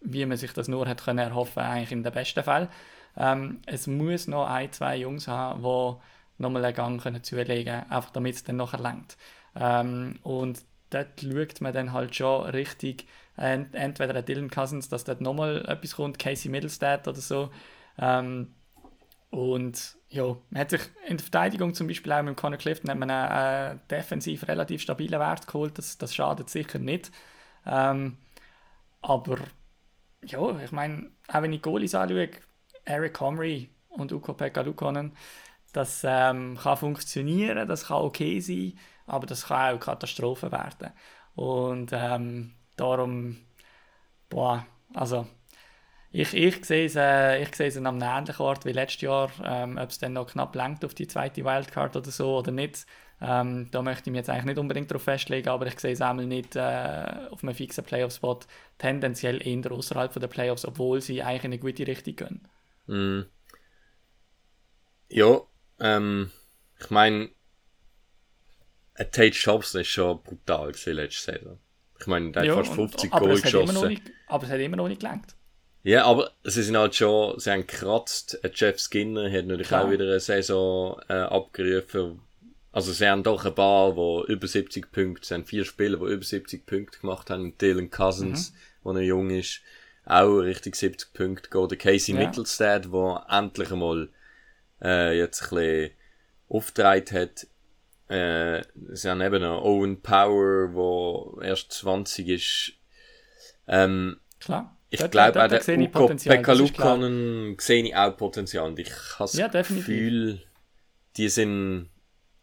[0.00, 2.68] wie man sich das nur hat können erhoffen, eigentlich in den besten Fall.
[3.16, 7.90] Ähm, es muss noch ein, zwei Jungs haben, die nochmal einen Gang können zulegen können,
[7.90, 9.16] einfach damit es dann nachher langt.
[9.56, 15.20] Ähm, und dort schaut man dann halt schon richtig entweder ein Dylan Cousins, dass dort
[15.20, 17.50] nochmal etwas kommt, Casey Middlestad oder so.
[17.98, 18.54] Ähm,
[19.30, 22.98] und ja, man hat sich in der Verteidigung zum Beispiel auch mit Connor Clifton hat
[22.98, 27.12] man einen, äh, defensiv relativ stabilen Wert geholt, das, das schadet sicher nicht.
[27.66, 28.16] Ähm,
[29.02, 29.38] aber
[30.24, 32.30] ja, ich meine, auch wenn ich Goalies anschaue,
[32.84, 35.12] Eric Comrie und Uko Pekka Lukonen,
[35.72, 40.92] das ähm, kann funktionieren, das kann okay sein, aber das kann auch Katastrophe werden.
[41.34, 43.36] Und ähm, Darum,
[44.28, 45.26] boah, also
[46.12, 49.30] ich, ich sehe es, äh, ich sehe es an einem ähnlichen Ort wie letztes Jahr.
[49.44, 52.86] Ähm, Ob es dann noch knapp lenkt auf die zweite Wildcard oder so oder nicht,
[53.20, 56.00] ähm, da möchte ich mich jetzt eigentlich nicht unbedingt darauf festlegen, aber ich sehe es
[56.00, 58.38] einmal nicht äh, auf einem fixen Playoff-Spot,
[58.78, 62.48] tendenziell eher außerhalb der Playoffs, obwohl sie eigentlich in eine gute Richtung gehen.
[62.86, 63.22] Mm.
[65.08, 65.40] Ja,
[65.80, 66.30] ähm,
[66.78, 67.30] ich meine,
[69.04, 71.58] Tage Jobs ist schon brutal letzte Saison.
[72.00, 73.88] Ich meine, der ja, hat fast 50 und, Goal geschossen.
[73.88, 75.34] Nicht, aber es hat immer noch nicht gelangt.
[75.82, 78.40] Ja, aber sie sind halt schon, sie haben gekratzt.
[78.54, 79.84] Jeff Skinner hat natürlich Klar.
[79.84, 82.20] auch wieder eine Saison äh, abgerufen.
[82.72, 86.12] Also sie haben doch ein paar, die über 70 Punkte, sie haben vier Spieler, die
[86.12, 87.56] über 70 Punkte gemacht haben.
[87.58, 88.52] Dylan Cousins,
[88.84, 88.94] mhm.
[88.94, 89.62] der jung ist,
[90.04, 91.70] auch richtig 70 Punkte geht.
[91.70, 92.20] Der Casey ja.
[92.20, 94.10] Mittelstadt, der endlich einmal
[94.82, 95.90] äh, jetzt ein bisschen
[96.48, 97.46] aufgetragen hat
[98.08, 100.68] äh, sie haben eben noch Owen Power,
[101.38, 102.72] der erst 20 ist.
[103.66, 104.76] Ähm, Klar.
[104.90, 108.68] Ich glaube auch, der Uko Pekalukanen sehe ich auch Potenzial.
[108.68, 110.40] Und ich habe ja, das Gefühl,
[111.18, 111.90] die sind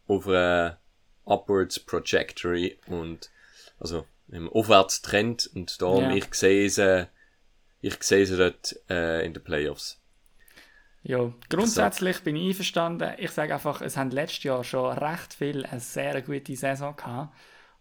[0.07, 0.79] auf einer
[1.25, 3.31] Upwards Trajectory und
[3.79, 6.15] also im Aufwärtstrend und darum ja.
[6.15, 7.07] ich sehe sie,
[7.81, 9.99] ich sehe sie dort äh, in den Playoffs.
[11.07, 13.11] Ja, grundsätzlich bin ich einverstanden.
[13.17, 17.31] Ich sage einfach, es haben letztes Jahr schon recht viel eine sehr gute Saison gehabt.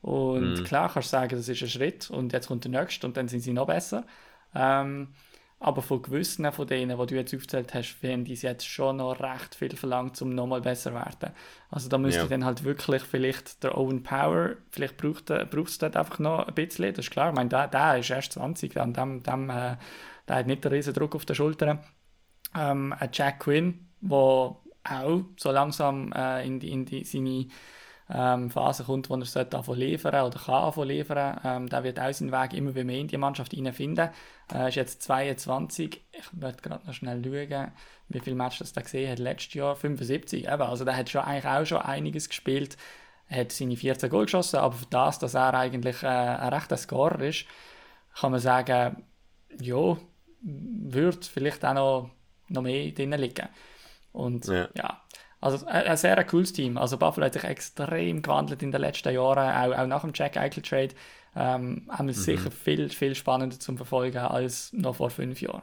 [0.02, 0.64] Und mm.
[0.64, 3.28] klar kannst du sagen, das ist ein Schritt und jetzt kommt der nächste und dann
[3.28, 4.04] sind sie noch besser.
[4.54, 5.08] Ähm,
[5.58, 8.98] aber von gewissen von denen, die du jetzt aufgezählt hast, finde ich es jetzt schon
[8.98, 11.34] noch recht viel verlangt, um nochmal besser zu werden.
[11.70, 12.26] Also da müsste ja.
[12.26, 16.92] dann halt wirklich vielleicht der Owen Power, vielleicht braucht, es dort einfach noch ein bisschen,
[16.92, 17.30] das ist klar.
[17.30, 19.76] Ich meine, der, der ist erst 20, dem, dem, dem, äh,
[20.28, 21.78] der hat nicht den riesen Druck auf den Schultern
[22.56, 27.46] ähm, ein Jack Quinn, der auch so langsam äh, in, die, in die, seine
[28.10, 31.40] ähm, Phase kommt, wo er davon liefern oder kann liefern.
[31.44, 34.10] Ähm, der wird auch seinen Weg immer mehr in die Mannschaft finden.
[34.48, 36.02] Er äh, ist jetzt 22.
[36.12, 37.72] Ich werde gerade noch schnell schauen,
[38.08, 39.74] wie viele Matches das der gesehen hat letztes Jahr.
[39.76, 40.46] 75.
[40.46, 42.76] Eben, also der hat schon eigentlich auch schon einiges gespielt.
[43.28, 46.76] Er hat seine 14 Goal geschossen, aber für das, dass er eigentlich äh, ein rechter
[46.76, 47.46] Scorer ist,
[48.20, 49.02] kann man sagen,
[49.60, 49.96] ja,
[50.42, 52.10] würde vielleicht auch noch,
[52.48, 53.48] noch mehr drin liegen.
[54.12, 55.00] Und ja, ja
[55.44, 56.78] also ein, ein sehr cooles Team.
[56.78, 60.38] Also Buffalo hat sich extrem gewandelt in den letzten Jahren, auch, auch nach dem Jack
[60.38, 60.94] Eichel Trade.
[61.37, 62.20] Ähm, haben wir mhm.
[62.20, 65.62] sicher viel, viel spannender zum Verfolgen als noch vor fünf Jahren.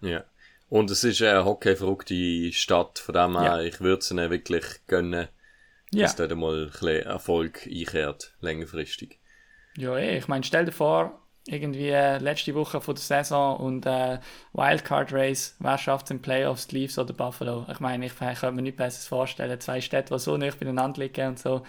[0.00, 0.24] Ja.
[0.68, 3.60] Und es ist eine hockey-verrückte Stadt, von dem her, ja.
[3.60, 5.28] ich würde es ihnen wirklich gönnen,
[5.92, 6.02] ja.
[6.02, 9.20] dass dort mal ein bisschen Erfolg einkehrt, längerfristig.
[9.76, 13.56] Ja, ey, eh, ich meine, stell dir vor, irgendwie äh, letzte Woche von der Saison
[13.56, 14.18] und äh,
[14.52, 17.66] Wildcard Race, wer schafft es in Playoffs, die Leafs oder Buffalo?
[17.70, 19.60] Ich meine, ich, ich könnte mir nichts Besseres vorstellen.
[19.60, 21.64] Zwei Städte, die so nicht beieinander liegen und so.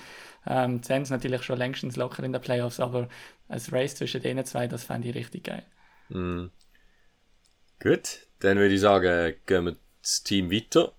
[0.46, 3.08] Ähm, die sind natürlich schon längstens locker in den Playoffs, aber
[3.48, 5.64] ein Race zwischen denen zwei, das fände ich richtig geil.
[6.10, 6.48] Mm.
[7.82, 10.94] Gut, dann würde ich sagen, gehen wir das Team weiter.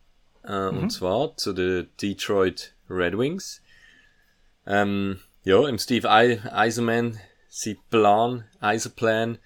[0.47, 0.79] Äh, mhm.
[0.79, 3.63] Und zwar zu den Detroit Red Wings.
[4.67, 7.19] Ähm, ja, im Steve Eisenman
[7.57, 9.39] sein Plan, Eisenplan,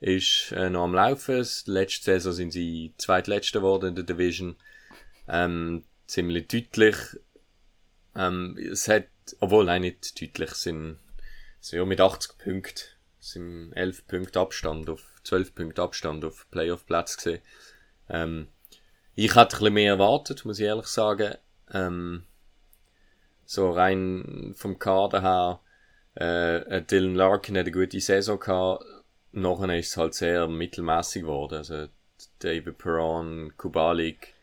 [0.00, 1.46] ist äh, noch am Laufen.
[1.66, 4.56] Letzte Saison sind sie zweitletzte geworden in der Division.
[5.28, 6.96] Ähm, ziemlich deutlich.
[8.16, 9.06] Ähm, es hat,
[9.38, 10.98] obwohl nein, nicht deutlich, sind,
[11.60, 12.88] sind ja mit 80 Punkten,
[13.20, 17.40] sind 11 Punkte Abstand auf, 12 Punkte Abstand auf Playoff-Platz gesehen.
[18.08, 18.48] Ähm,
[19.14, 21.36] ich hatte ein bisschen mehr erwartet, muss ich ehrlich sagen.
[21.72, 22.24] Ähm,
[23.44, 25.60] so rein vom Kader her
[26.14, 28.84] äh, Dylan Larkin hat eine gute Saison gehabt.
[29.32, 31.56] Nachher ist es halt sehr mittelmäßig geworden.
[31.56, 31.86] Also
[32.38, 34.34] David Perron, Kubalik,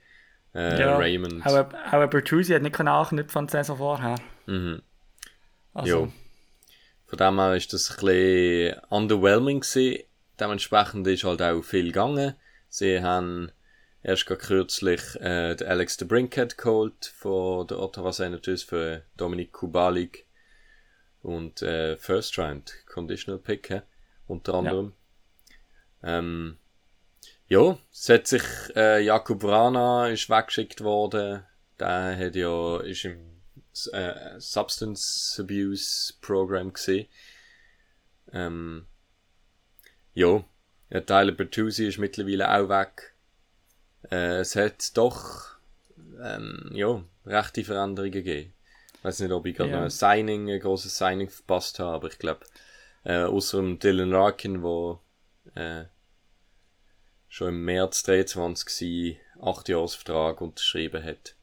[0.54, 1.46] äh, ja, Raymond.
[1.46, 4.16] Aber, aber Bertuzzi hat nicht anknüpfen von der Saison vorher.
[4.48, 4.82] Mhm.
[5.74, 6.06] Also.
[6.06, 6.12] Ja.
[7.08, 10.04] Von dem her ist das ein bisschen underwhelming gewesen.
[10.40, 12.36] Dementsprechend ist halt auch viel gegangen.
[12.70, 13.52] Sie haben
[14.02, 20.26] erst kürzlich äh, den Alex de Brinkhead geholt von der Ottawa Senators für Dominik Kubalik
[21.22, 23.82] und äh, First Round Conditional Pick, he?
[24.28, 24.94] unter anderem.
[26.02, 26.20] Ja.
[26.20, 26.58] Ähm,
[27.48, 28.44] ja, es hat sich
[28.76, 31.44] äh, Jakub Rana ist weggeschickt worden.
[31.80, 33.42] Der hat ja ist im
[33.92, 37.08] äh, Substance Abuse Program gesehen.
[38.32, 38.88] Ähm,
[40.14, 40.44] ja,
[40.90, 43.14] ja, Tyler Bertuzzi ist mittlerweile auch weg.
[44.10, 45.58] Äh, es hat doch
[46.22, 48.54] ähm, ja, rechte Veränderungen gegeben.
[49.02, 49.84] Ich weiß nicht, ob ich gerade ja.
[49.84, 52.42] ein Signing, ein großes Signing verpasst habe, aber ich glaube,
[53.04, 55.00] äh, außer dem Dylan Larkin, wo
[55.56, 55.86] äh,
[57.28, 61.36] schon im März 23 war, acht Jahresvertrag unterschrieben hat,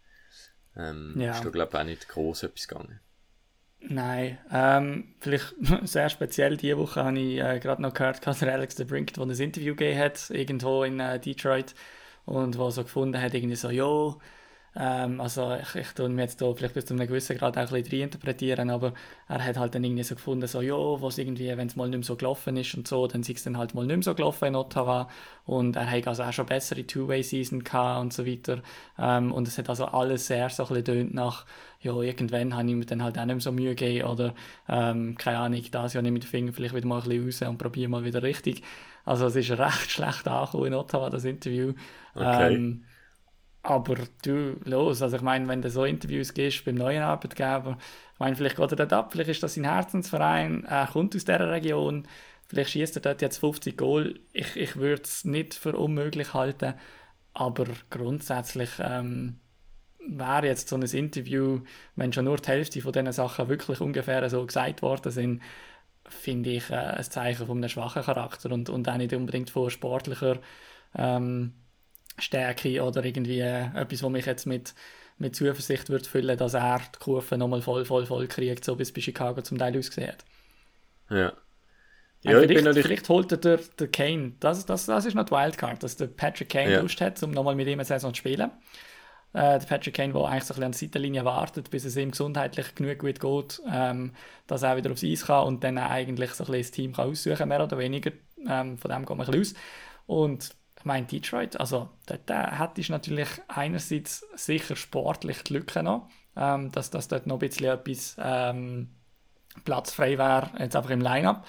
[0.76, 1.32] ähm, ja.
[1.32, 3.00] ist da glaube ich auch nicht groß etwas gegangen.
[3.80, 8.76] Nein, ähm, vielleicht sehr speziell diese Woche habe ich äh, gerade noch gehört, dass Alex
[8.76, 11.74] de Brink, der ein Interview gegeben hat, irgendwo in äh, Detroit
[12.24, 14.20] und wo so gefunden hat, irgendwie so, jo,
[14.80, 17.72] ähm, also ich, ich tue mir jetzt da vielleicht bis zu einem gewissen Grad auch
[17.72, 18.92] ein bisschen interpretieren, aber
[19.26, 21.98] er hat halt dann irgendwie so gefunden, so ja, was irgendwie, wenn es mal nicht
[21.98, 24.14] mehr so gelaufen ist und so, dann ist es dann halt mal nicht mehr so
[24.14, 25.08] gelaufen in Ottawa
[25.46, 28.62] und er hat also auch schon bessere Two-Way-Season gehabt und so weiter
[29.00, 31.44] ähm, und es hat also alles sehr so ein bisschen nach
[31.80, 34.34] ja, irgendwann habe ich mir dann halt auch nicht mehr so Mühe gegeben oder
[34.68, 37.50] ähm, keine Ahnung, das Jahr nehme ich den Finger vielleicht wieder mal ein bisschen raus
[37.50, 38.62] und probiere mal wieder richtig.
[39.04, 41.72] Also es ist recht schlecht angekommen in Ottawa, das Interview.
[42.14, 42.54] Okay.
[42.54, 42.84] Ähm,
[43.68, 47.76] aber du, los, also ich meine, wenn du so Interviews gehst beim neuen Arbeitgeber,
[48.14, 51.26] ich meine, vielleicht geht er dort ab, vielleicht ist das sein Herzensverein, er kommt aus
[51.26, 52.08] dieser Region,
[52.46, 54.20] vielleicht schießt er dort jetzt 50 Goal.
[54.32, 56.74] Ich, ich würde es nicht für unmöglich halten,
[57.34, 59.38] aber grundsätzlich ähm,
[59.98, 61.60] wäre jetzt so ein Interview,
[61.94, 65.42] wenn schon nur die Hälfte von diesen Sachen wirklich ungefähr so gesagt worden sind,
[66.08, 69.68] finde ich äh, ein Zeichen von einem schwachen Charakter und, und auch nicht unbedingt von
[69.68, 70.38] sportlicher
[70.94, 71.52] ähm,
[72.18, 74.74] Stärke oder irgendwie äh, etwas, was mich jetzt mit,
[75.18, 78.82] mit Zuversicht würde füllen, dass er die Kurve nochmal voll, voll, voll kriegt, so wie
[78.82, 80.24] es bei Chicago zum Teil ausgesehen hat.
[81.10, 81.32] Ja.
[82.22, 82.86] Ja, ja vielleicht, natürlich...
[82.86, 86.08] vielleicht holt er der, der Kane, das, das, das ist noch die Wildcard, dass der
[86.08, 86.80] Patrick Kane ja.
[86.80, 88.50] Lust hat, um nochmal mit ihm eine Saison zu spielen.
[89.34, 91.96] Äh, der Patrick Kane, der eigentlich so ein bisschen an der Seitenlinie wartet, bis es
[91.96, 94.12] ihm gesundheitlich genug gut geht, ähm,
[94.46, 97.10] dass er wieder aufs Eis kann und dann eigentlich so ein bisschen das Team kann
[97.10, 98.10] aussuchen kann, mehr oder weniger.
[98.48, 99.62] Ähm, von dem geht man ein bisschen aus.
[100.06, 106.08] Und ich meine, Detroit, also dort äh, hättest natürlich einerseits sicher sportlich die Lücke noch,
[106.36, 108.90] ähm, dass, dass dort noch ein bisschen etwas ähm,
[109.64, 111.46] platzfrei wäre, jetzt einfach im Line-Up.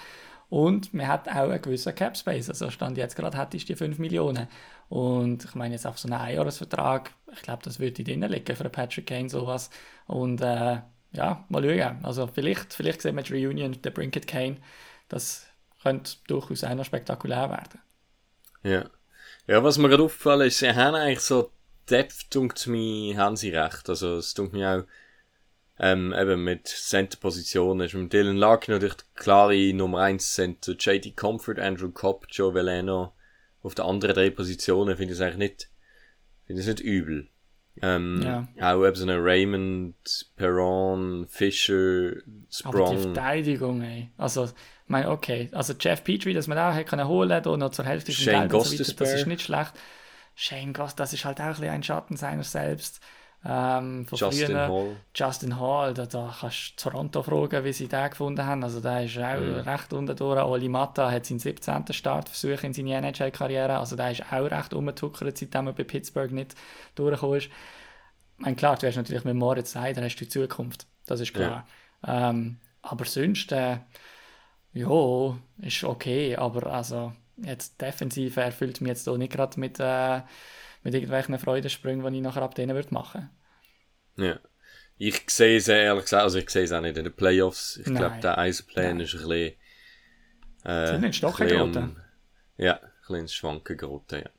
[0.48, 2.48] Und man hat auch einen gewissen Cap Space.
[2.48, 4.48] Also stand jetzt gerade hättest du die 5 Millionen.
[4.88, 8.68] Und ich meine jetzt auf so einen Einjahresvertrag, ich glaube, das würde drin liegen für
[8.68, 9.70] Patrick Kane sowas.
[10.08, 10.80] Und äh,
[11.12, 12.04] ja, mal schauen.
[12.04, 14.56] Also vielleicht, vielleicht sehen wir die Reunion der Brinket Kane.
[15.08, 15.46] Das
[15.82, 17.80] könnte durchaus noch spektakulär werden.
[18.64, 18.90] Ja.
[19.50, 21.50] Ja, was mir gerade aufgefallen ist, sie haben eigentlich so
[21.90, 23.88] Depth, dunkt mir, haben sie recht.
[23.88, 24.84] Also, es dunkt mir auch,
[25.82, 31.16] Ähm, eben mit Center-Positionen ist mit Dylan Larkin natürlich der klare Nummer 1 Center, JD
[31.16, 33.14] Comfort, Andrew Cobb, Joe Veleno.
[33.62, 35.70] Auf den anderen drei Positionen finde ich es eigentlich nicht,
[36.46, 37.28] finde ich es nicht übel.
[37.82, 38.74] Ähm, Ja.
[38.74, 42.98] Auch eben so eine Raymond, Perron, Fischer, Aber die Sprong.
[42.98, 44.10] Verteidigung, ey.
[44.18, 44.50] Also,
[44.90, 45.48] meine, okay.
[45.52, 48.54] Also Jeff Petrie, dass man auch hätte können holen da noch zur Hälfte Shane Geld
[48.54, 49.72] und so weiter, das ist nicht schlecht.
[50.34, 53.00] Shane Goss, das ist halt auch ein, ein Schatten seiner selbst.
[53.42, 54.68] Ähm, von Justin früher.
[54.68, 54.96] Hall.
[55.14, 58.62] Justin Hall, da, da kannst du Toronto fragen, wie sie den gefunden haben.
[58.62, 59.54] Also der ist auch Mhm.
[59.60, 60.42] recht unten durch.
[60.42, 61.92] Oli Mata hat seinen 17.
[61.94, 63.78] Startversuch in seiner NHL-Karriere.
[63.78, 66.54] Also der ist auch recht umgetuckert, seitdem er bei Pittsburgh nicht
[66.96, 67.46] durchgekommen ist.
[67.46, 70.86] Ich meine, klar, du hast natürlich mit Moritz Seider hast du die Zukunft.
[71.06, 71.66] Das ist klar.
[72.06, 73.78] Ähm, aber sonst, äh,
[74.72, 76.36] ja, ist okay.
[76.36, 80.20] Aber also, jetzt defensiv erfüllt mich jetzt auch nicht gerade mit, äh,
[80.82, 83.30] mit irgendwelchen Freudensprüngen, die ich nachher ab denen würde machen
[84.16, 84.38] Ja.
[85.02, 87.78] Ich sehe es ehrlich gesagt, also ich sehe es auch nicht in den Playoffs.
[87.78, 89.54] Ich glaube, der Eisenplan ist ein bisschen.
[90.62, 91.96] Äh, Sind in Stocken geraten?
[92.58, 94.30] Ja, ein bisschen ins Schwanken geraten, ja.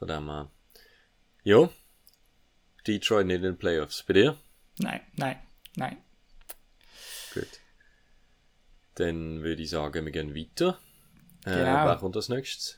[0.00, 0.50] Von dem her.
[1.44, 1.68] Ja.
[2.84, 4.02] Detroit nicht in den Playoffs.
[4.02, 4.36] Bei dir?
[4.78, 5.38] Nein, nein,
[5.76, 5.98] nein.
[8.96, 10.78] Dann würde ich sagen, wir gehen weiter.
[11.46, 11.86] Äh, Genau.
[11.86, 12.76] Wer kommt als nächstes?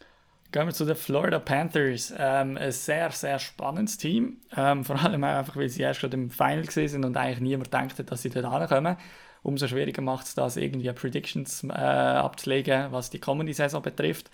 [0.50, 2.12] Gehen wir zu den Florida Panthers.
[2.16, 4.40] Ähm, ein sehr, sehr spannendes Team.
[4.56, 7.40] Ähm, vor allem auch einfach, weil sie erst gerade im Final gewesen sind und eigentlich
[7.40, 8.96] niemand denkt, dass sie dort ankommen.
[9.42, 14.30] Umso schwieriger macht es das, irgendwie Predictions äh, abzulegen, was die kommende Saison betrifft.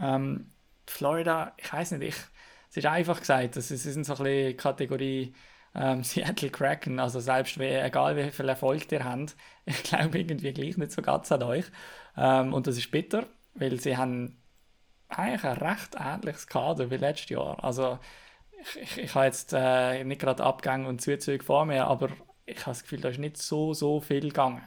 [0.00, 0.50] Ähm,
[0.86, 2.16] Florida, ich weiß nicht, ich,
[2.70, 5.34] es ist einfach gesagt, das ist, sie sind so ein bisschen Kategorie
[5.74, 10.52] ähm, Seattle Kraken, also selbst wie, egal wie viel Erfolg ihr habt, ich glaube irgendwie
[10.52, 11.66] gleich nicht so ganz an euch.
[12.16, 14.36] Ähm, und das ist bitter, weil sie haben
[15.08, 17.62] eigentlich ein recht ähnliches Kader wie letztes Jahr.
[17.62, 17.98] Also
[18.60, 22.10] ich, ich, ich habe jetzt äh, nicht gerade Abgänge und Zuzüge vor mir, aber
[22.46, 24.62] ich habe das Gefühl, da ist nicht so, so viel gegangen.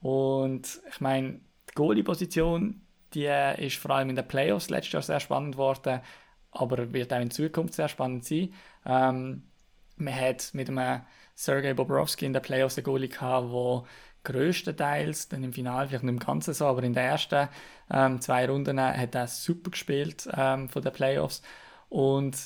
[0.00, 1.40] Und ich meine,
[1.70, 6.00] die Goalie-Position, die äh, ist vor allem in den Playoffs letztes Jahr sehr spannend geworden,
[6.50, 8.52] aber wird auch in Zukunft sehr spannend sein.
[8.84, 9.51] Ähm,
[9.96, 11.02] man hat mit einem
[11.34, 13.84] Sergei Bobrovsky in den Playoffs einen Goalie gehabt, der
[14.24, 17.48] größtenteils, dann im Finale vielleicht nicht im Ganzen so, aber in den ersten
[17.90, 21.42] ähm, zwei Runden hat er super gespielt ähm, von den Playoffs.
[21.88, 22.36] Und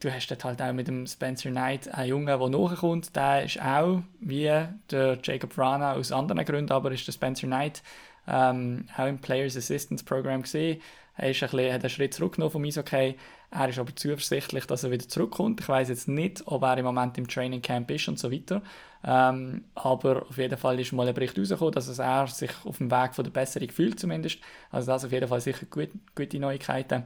[0.00, 3.16] du hast dort halt auch mit dem Spencer Knight einen Jungen, der nachkommt.
[3.16, 4.52] Der ist auch, wie
[4.90, 7.82] der Jacob Vrana aus anderen Gründen, aber ist der Spencer Knight
[8.28, 10.80] ähm, auch im Players Assistance Program gesehen.
[11.16, 13.16] Er ist ein bisschen, hat einen Schritt zurückgenommen vom Eishockey.
[13.50, 15.60] Er ist aber zuversichtlich, dass er wieder zurückkommt.
[15.60, 18.62] Ich weiß jetzt nicht, ob er im Moment im Training Camp ist und so weiter.
[19.04, 22.90] Ähm, aber auf jeden Fall ist mal ein Bericht rausgekommen, dass er sich auf dem
[22.90, 24.40] Weg von der Besserung fühlt zumindest.
[24.70, 27.04] Also das auf jeden Fall sicher gut, gute Neuigkeiten.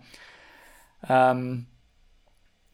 [1.08, 1.66] Ähm,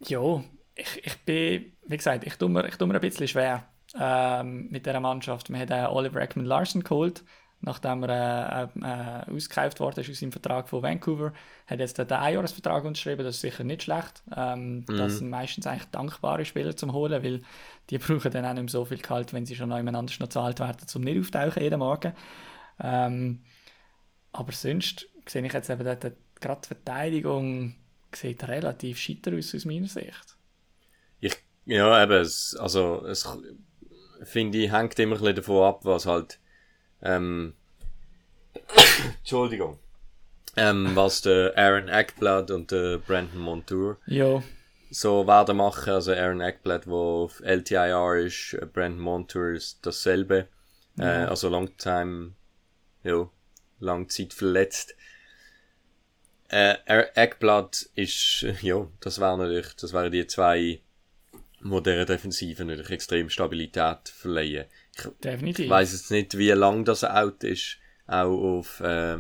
[0.01, 0.43] ja,
[0.75, 4.69] ich, ich bin, wie gesagt, ich tue mir, ich tue mir ein bisschen schwer ähm,
[4.71, 5.51] mit dieser Mannschaft.
[5.51, 7.25] Wir haben äh, Oliver Ekman Larson geholt,
[7.61, 8.81] nachdem er äh,
[9.31, 11.33] äh, ausgekauft worden ist aus seinem Vertrag von Vancouver.
[11.67, 14.23] Hat jetzt den Einjahresvertrag unterschrieben, das ist sicher nicht schlecht.
[14.37, 17.43] Ähm, Das sind meistens eigentlich dankbare Spieler zum Holen, weil
[17.91, 20.29] die brauchen dann auch nicht mehr so viel Gehalt, wenn sie schon jemand anders noch
[20.29, 22.13] gezahlt werden, zum nicht auftauchen jeden Morgen.
[22.81, 23.43] Ähm,
[24.33, 27.77] aber sonst sehe ich jetzt eben dort, dort, gerade die Verteidigung
[28.15, 30.37] sieht relativ scheiter aus aus meiner Sicht.
[31.21, 33.29] Ich, ja, eben, es, also, es,
[34.23, 36.41] finde ich, hängt immer ein bisschen davon ab, was halt,
[37.03, 37.55] ähm,
[39.19, 39.79] Entschuldigung,
[40.57, 44.43] ähm, was der Aaron Eckblad und der Brandon Montour Ja,
[44.91, 45.93] so werden machen.
[45.93, 50.49] Also Aaron Eckblad, der auf LTIR ist, Brandon Montour ist dasselbe.
[50.99, 52.33] Äh, also Longtime,
[53.03, 53.29] ja,
[53.81, 54.97] lang Zeit verletzt.
[56.49, 56.77] Äh,
[57.15, 60.81] Eckblad ist, ja, das wären natürlich, das wären die zwei,
[61.61, 64.67] die dieser Defensive natürlich extrem Stabilität verleihen.
[64.99, 65.69] Ich definitiv.
[65.69, 67.77] weiß jetzt nicht, wie lang das out ist.
[68.07, 69.19] Auch auf, äh,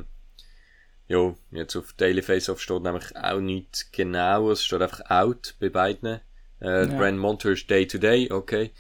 [1.09, 4.51] ja, jetzt auf Daily Face-Off steht nämlich auch nicht genau.
[4.51, 6.21] Es steht einfach out bei beiden.
[6.61, 6.97] Äh, Ja.
[6.97, 8.71] Brand Montour ist Day to Day, okay.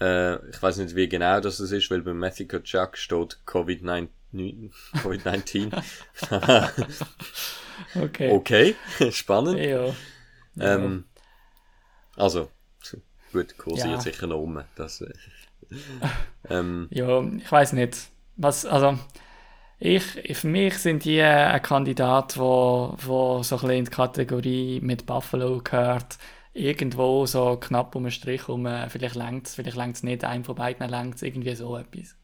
[0.00, 4.08] Äh, ich weiß nicht, wie genau das ist, weil bei Matthew Kachuk steht Covid-19.
[4.94, 5.82] Covid-19.
[7.96, 8.30] Okay.
[8.30, 8.74] okay,
[9.10, 9.58] spannend.
[9.58, 9.92] Ja.
[10.60, 11.04] Ähm,
[12.16, 12.48] also,
[13.32, 14.00] gut, kursiert Ja.
[14.00, 14.62] sicher noch um.
[14.76, 15.12] Das, äh,
[16.48, 17.96] ähm, ja, ich weiß nicht.
[18.36, 18.98] Was, also,
[19.78, 20.04] ich,
[20.38, 25.06] für mich sind die ein Kandidat, wo, wo so ein bisschen in die Kategorie mit
[25.06, 26.18] Buffalo gehört.
[26.52, 30.44] Irgendwo so knapp um einen Strich um, vielleicht längt es, vielleicht längt es nicht, einem
[30.44, 32.16] von beiden längt es, irgendwie so etwas.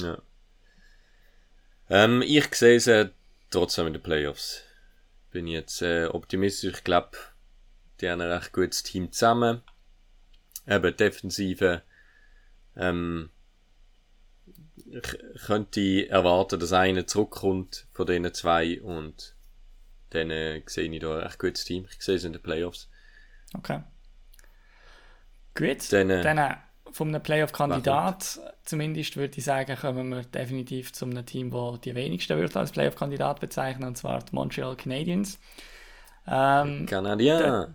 [0.00, 0.18] Ja.
[1.90, 3.10] Ähm, ich sehe sie
[3.50, 4.62] trotzdem in den Playoffs.
[5.30, 6.76] Bin jetzt äh, optimistisch.
[6.76, 7.18] Ich glaube,
[8.00, 9.62] die haben ein recht gutes Team zusammen.
[10.66, 11.82] Eben Defensive
[12.76, 13.30] Ähm,
[14.76, 19.34] ich könnte erwarten, dass einer zurückkommt von diesen zwei und
[20.10, 21.86] dann äh, sehe ich da ein echt gutes Team.
[21.90, 22.88] Ich sehe es in den Playoffs.
[23.56, 23.82] Okay.
[25.54, 26.56] Gut, Dann, äh, dann äh,
[26.92, 31.94] von einem Playoff-Kandidat zumindest würde ich sagen, kommen wir definitiv zu einem Team, das die
[31.94, 35.38] wenigsten würde als Playoff-Kandidat bezeichnen, und zwar die Montreal Canadiens.
[36.26, 37.74] Ähm, Kanadien.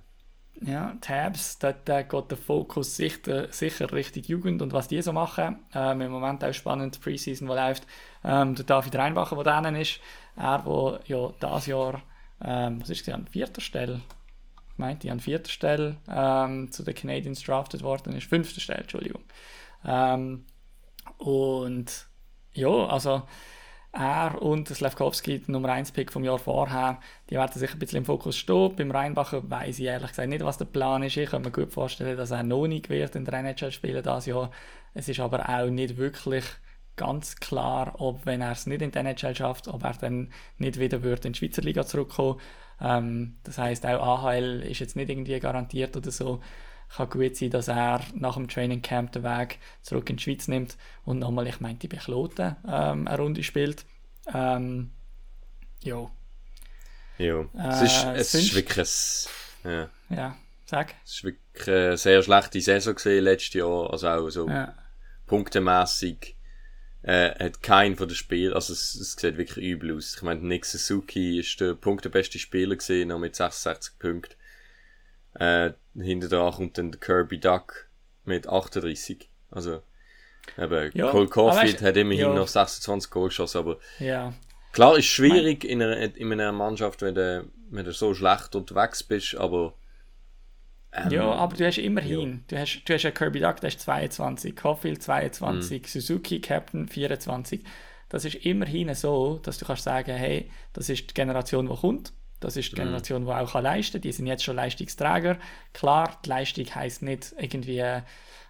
[0.61, 5.13] Ja, Tabs, dort äh, geht der Fokus sicher, sicher Richtung Jugend und was die so
[5.13, 5.59] machen.
[5.73, 7.85] Ähm, Im Moment auch spannend, die Preseason, die läuft.
[8.23, 9.99] Ähm, der David Reinbacher, der da ist,
[10.35, 12.01] er, der ja dieses Jahr,
[12.43, 14.01] ähm, was ist es, an vierter Stelle,
[14.71, 19.23] ich meinte, an vierter Stelle ähm, zu den Canadiens drafted worden ist, fünfter Stelle, Entschuldigung.
[19.85, 20.45] Ähm,
[21.17, 22.07] und
[22.53, 23.23] ja, also
[23.97, 27.99] er und Slavkovski, der Nummer 1 Pick vom Jahr vorher, die werden sich ein bisschen
[27.99, 28.75] im Fokus stehen.
[28.75, 31.17] Beim Rheinbacher weiß ich ehrlich gesagt nicht, was der Plan ist.
[31.17, 34.25] Ich kann mir gut vorstellen, dass er noch nicht wird in der NHL spielen dieses
[34.27, 34.51] Jahr.
[34.93, 36.45] Es ist aber auch nicht wirklich
[36.95, 40.79] ganz klar, ob wenn er es nicht in der NHL schafft, ob er dann nicht
[40.79, 42.39] wieder wird in die Schweizer Liga zurückkommen.
[42.81, 46.41] Ähm, das heißt auch AHL ist jetzt nicht irgendwie garantiert oder so.
[46.95, 50.47] Kann gut sein, dass er nach dem Training Camp den Weg zurück in die Schweiz
[50.47, 53.85] nimmt und nochmal, ich meinte, bei Kloten ähm, eine Runde spielt.
[54.33, 54.91] Ähm,
[55.81, 56.09] ja,
[57.17, 57.45] Ja.
[57.53, 59.27] Es ist, Äh, es ist wirklich
[59.63, 60.95] ein, ja, ja, sag.
[61.03, 63.91] es ist wirklich eine sehr schlechte Saison gesehen letztes Jahr.
[63.91, 64.73] Also auch so Ja,
[65.25, 66.35] punktemässig
[67.03, 70.15] äh, hat kein von den Spielen, also es, es sieht wirklich übel aus.
[70.15, 74.35] Ich meine, Nick Suzuki ist der punktebeste Spieler gesehen, noch mit 66 Punkten.
[75.39, 77.88] Äh, hinter dran kommt dann der Kirby Duck
[78.25, 79.29] mit 38.
[79.51, 79.81] Also,
[80.57, 82.33] eben, Ja, Cole Caulfield weißt- hat immerhin ja.
[82.33, 84.33] noch 26 Goal geschossen, aber ja.
[84.73, 89.03] klar ist schwierig in einer, in einer Mannschaft, wenn du, wenn du so schlecht unterwegs
[89.03, 89.73] bist, aber
[90.93, 93.79] ähm, Ja, aber du hast immerhin, du hast, du hast einen Kirby Duck, der ist
[93.81, 95.88] 22, Caulfield 22, Mhm.
[95.88, 97.63] Suzuki Captain 24.
[98.09, 102.13] Das ist immerhin so, dass du kannst sagen, hey, das ist die Generation, die kommt.
[102.39, 102.75] Das ist die Mhm.
[102.75, 104.01] Generation, die auch leisten kann.
[104.01, 105.38] Die sind jetzt schon Leistungsträger.
[105.73, 107.83] Klar, die Leistung heisst nicht irgendwie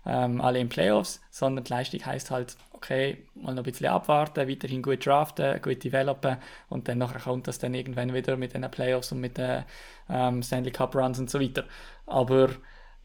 [0.06, 4.48] ähm, alle in Playoffs, sondern die Leistung heisst halt, okay, mal noch ein bisschen abwarten,
[4.50, 6.38] weiterhin gut draften, gut developen
[6.70, 9.64] und dann nachher kommt das dann irgendwann wieder mit den Playoffs und mit den
[10.10, 11.66] ähm, Stanley Cup Runs und so weiter.
[12.06, 12.50] Aber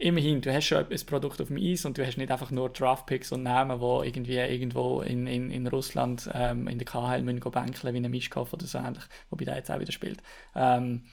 [0.03, 2.69] immerhin, du hast schon ein Produkt auf dem Eis und du hast nicht einfach nur
[2.71, 7.41] Draftpicks und Namen, die irgendwie irgendwo in, in, in Russland ähm, in der KHL müssen
[7.41, 10.23] bänkeln, wie ein Mischkopf oder so ähnlich, wobei der jetzt auch wieder spielt.
[10.55, 11.05] Ähm,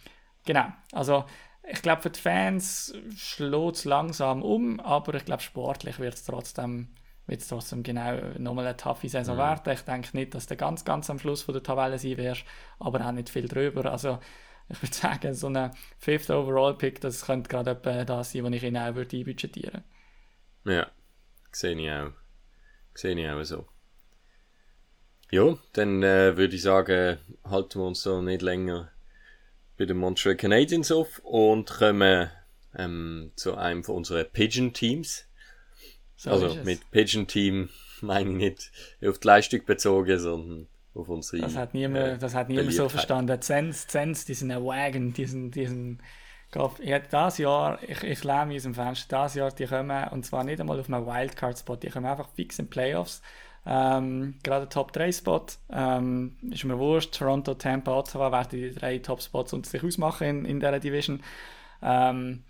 [0.45, 1.25] genau, also
[1.71, 6.23] ich glaube, für die Fans schlägt es langsam um, aber ich glaube, sportlich wird es
[6.23, 6.87] trotzdem,
[7.27, 9.71] wird's trotzdem genau nochmal eine taffe Saison werden.
[9.71, 12.43] Ich denke nicht, dass du ganz, ganz am Schluss von der Tabelle sein wirst,
[12.79, 13.91] aber auch nicht viel drüber.
[13.91, 14.17] Also
[14.71, 18.53] ich würde sagen, so ein Fifth Overall Pick, das könnte gerade etwa das sein, was
[18.53, 19.83] ich ihnen auch würde einbudgetieren
[20.65, 20.89] Ja,
[21.51, 22.13] sehe ich auch.
[22.93, 23.67] Sehe ich auch so.
[25.31, 28.91] Ja, dann äh, würde ich sagen, halten wir uns so nicht länger
[29.77, 32.29] bei den Montreal Canadiens auf und kommen
[32.75, 35.25] ähm, zu einem von unseren Pigeon-Teams.
[36.17, 37.69] So also mit Pigeon-Team
[38.01, 38.71] meine ich nicht
[39.07, 41.43] auf die Leistung bezogen, sondern auf unsere.
[41.43, 43.41] Das hat niemand, äh, das hat niemand so verstanden.
[43.41, 46.01] Zens, Zens, die sind ein Wagon, die sind, die sind
[46.79, 50.25] ich das Jahr, ich, ich lehne mich aus dem Fenster, das Jahr, die kommen, und
[50.25, 53.21] zwar nicht einmal auf einen Wildcard-Spot, die kommen einfach fix in die Playoffs.
[53.65, 58.97] Ähm, gerade Top 3 Spot, ähm, ist mir wurscht, Toronto, Tampa, Ottawa werden die drei
[58.97, 61.21] Top Spots unter sich ausmachen in, in dieser Division.
[61.83, 62.43] Ähm,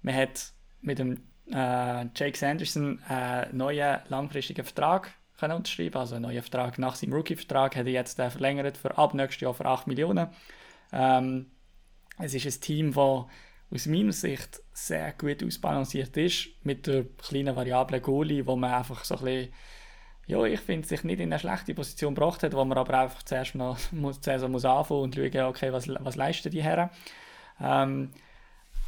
[0.00, 1.22] man hat mit dem
[1.52, 7.12] äh, Jake Sanderson einen neuen langfristigen Vertrag können unterschreiben, also einen neuen Vertrag nach seinem
[7.14, 10.28] Rookie-Vertrag hat er jetzt äh, verlängert für ab nächstes Jahr für 8 Millionen.
[10.92, 11.50] Ähm,
[12.18, 13.24] es ist ein Team, das
[13.74, 19.04] aus meiner Sicht sehr gut ausbalanciert ist, mit der kleinen Variable Goalie, wo man einfach
[19.04, 19.52] so ein bisschen,
[20.26, 23.22] ja, ich finde, sich nicht in eine schlechte Position gebracht hat, wo man aber einfach
[23.24, 26.90] zuerst noch muss, Saison muss anfangen und schauen, okay, was, was leisten die Herren.
[27.60, 28.10] Ähm,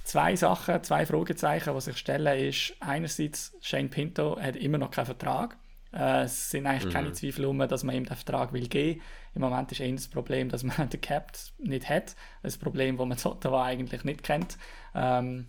[0.04, 5.06] zwei Sachen, zwei Fragezeichen, die sich stellen, ist einerseits, Shane Pinto hat immer noch keinen
[5.06, 5.56] Vertrag.
[5.92, 9.00] Äh, es sind eigentlich keine Zweifel um, dass man ihm den Vertrag will geben.
[9.34, 12.16] Im Moment ist eher das Problem, dass man den Cap nicht hat.
[12.42, 14.58] Ein Problem, das man zu Ottawa eigentlich nicht kennt.
[14.94, 15.46] Ähm,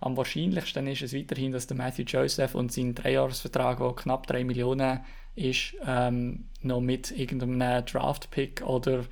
[0.00, 4.44] am wahrscheinlichsten ist es weiterhin, dass der Matthew Joseph und sein Dreijahresvertrag, der knapp 3
[4.44, 5.00] Millionen
[5.34, 9.04] ist, ähm, noch mit irgendeinem Draft-Pick oder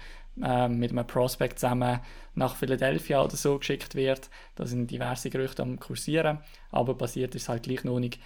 [0.43, 2.01] ähm, mit einem Prospect zusammen
[2.35, 4.31] nach Philadelphia oder so geschickt wird.
[4.55, 6.39] Da sind diverse Gerüchte am kursieren,
[6.71, 8.19] aber passiert ist halt gleich noch nicht.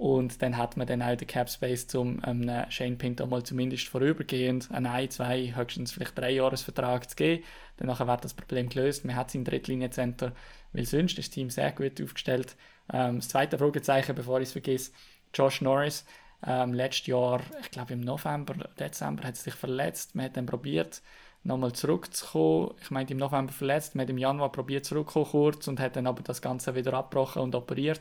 [0.00, 3.86] Und dann hat man dann auch den Cap Space, um ähm, Shane Pinto mal zumindest
[3.88, 7.44] vorübergehend einen ein, zwei, höchstens vielleicht drei Jahresvertrag zu geben.
[7.76, 9.04] Danach wird das Problem gelöst.
[9.04, 10.32] Man hat sein Drittlinienzenter,
[10.72, 12.56] weil sonst ist das Team sehr gut aufgestellt.
[12.90, 14.92] Ähm, das zweite Fragezeichen, bevor ich es vergesse,
[15.34, 16.04] Josh Norris
[16.42, 20.14] Ähm, letztes Jahr, ich glaube im November, Dezember, hat er sich verletzt.
[20.14, 21.02] Man hat dann probiert,
[21.42, 22.74] nochmal zurückzukommen.
[22.80, 26.06] Ich meine, im November verletzt, man hat im Januar probiert zurückzukommen kurz und hat dann
[26.06, 28.00] aber das Ganze wieder abgebrochen und operiert.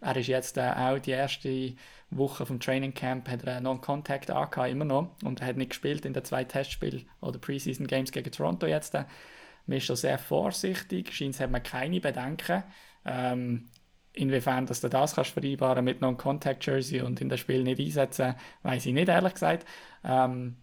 [0.00, 1.74] Er ist jetzt äh, auch die erste
[2.10, 5.10] Woche vom Training Camp hat er Non-Contact angehabt, immer noch.
[5.24, 8.94] Und hat nicht gespielt in den zwei Testspielen oder Preseason Games gegen Toronto jetzt.
[8.94, 12.62] Man ist schon sehr vorsichtig, scheint hat man keine Bedenken.
[13.04, 13.68] Ähm,
[14.14, 18.34] inwiefern dass du das kannst vereinbaren mit Non-Contact Jersey und in das Spiel nicht einsetzen,
[18.62, 19.66] weiß ich nicht, ehrlich gesagt.
[20.04, 20.56] Ähm,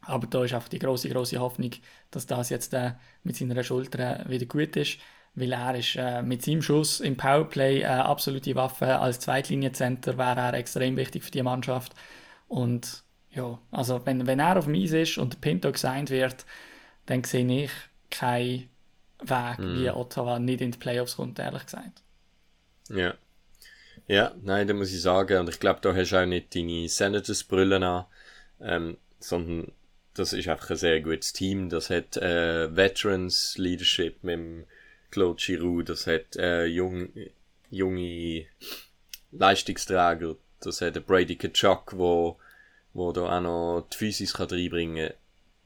[0.00, 1.72] aber da ist einfach die große große Hoffnung,
[2.10, 4.98] dass das jetzt äh, mit seiner Schulter wieder gut ist,
[5.36, 8.98] weil er ist äh, mit seinem Schuss im Powerplay äh, absolute Waffe.
[8.98, 11.92] Als Zweitlinienzenter wäre er extrem wichtig für die Mannschaft.
[12.48, 16.46] Und ja, also wenn, wenn er auf dem Eis ist und Pinto gesigned wird,
[17.04, 17.70] dann sehe ich
[18.10, 18.68] keinen
[19.20, 19.78] Weg, mm.
[19.78, 22.02] wie Ottawa nicht in die Playoffs kommt, ehrlich gesagt.
[22.88, 23.14] Ja.
[24.08, 26.88] Ja, nein, da muss ich sagen, und ich glaube, da hast du auch nicht deine
[26.88, 28.04] Senators-Brillen an,
[28.60, 29.72] ähm, sondern
[30.14, 31.68] das ist einfach ein sehr gutes Team.
[31.68, 34.64] Das hat äh, Veterans Leadership mit dem
[35.10, 37.08] Claude Giroux, das hat äh, jung,
[37.70, 38.46] junge
[39.32, 42.38] Leistungsträger, das hat der Brady Kachuk, wo,
[42.92, 45.16] wo da auch noch die Physis kann reinbringen kann.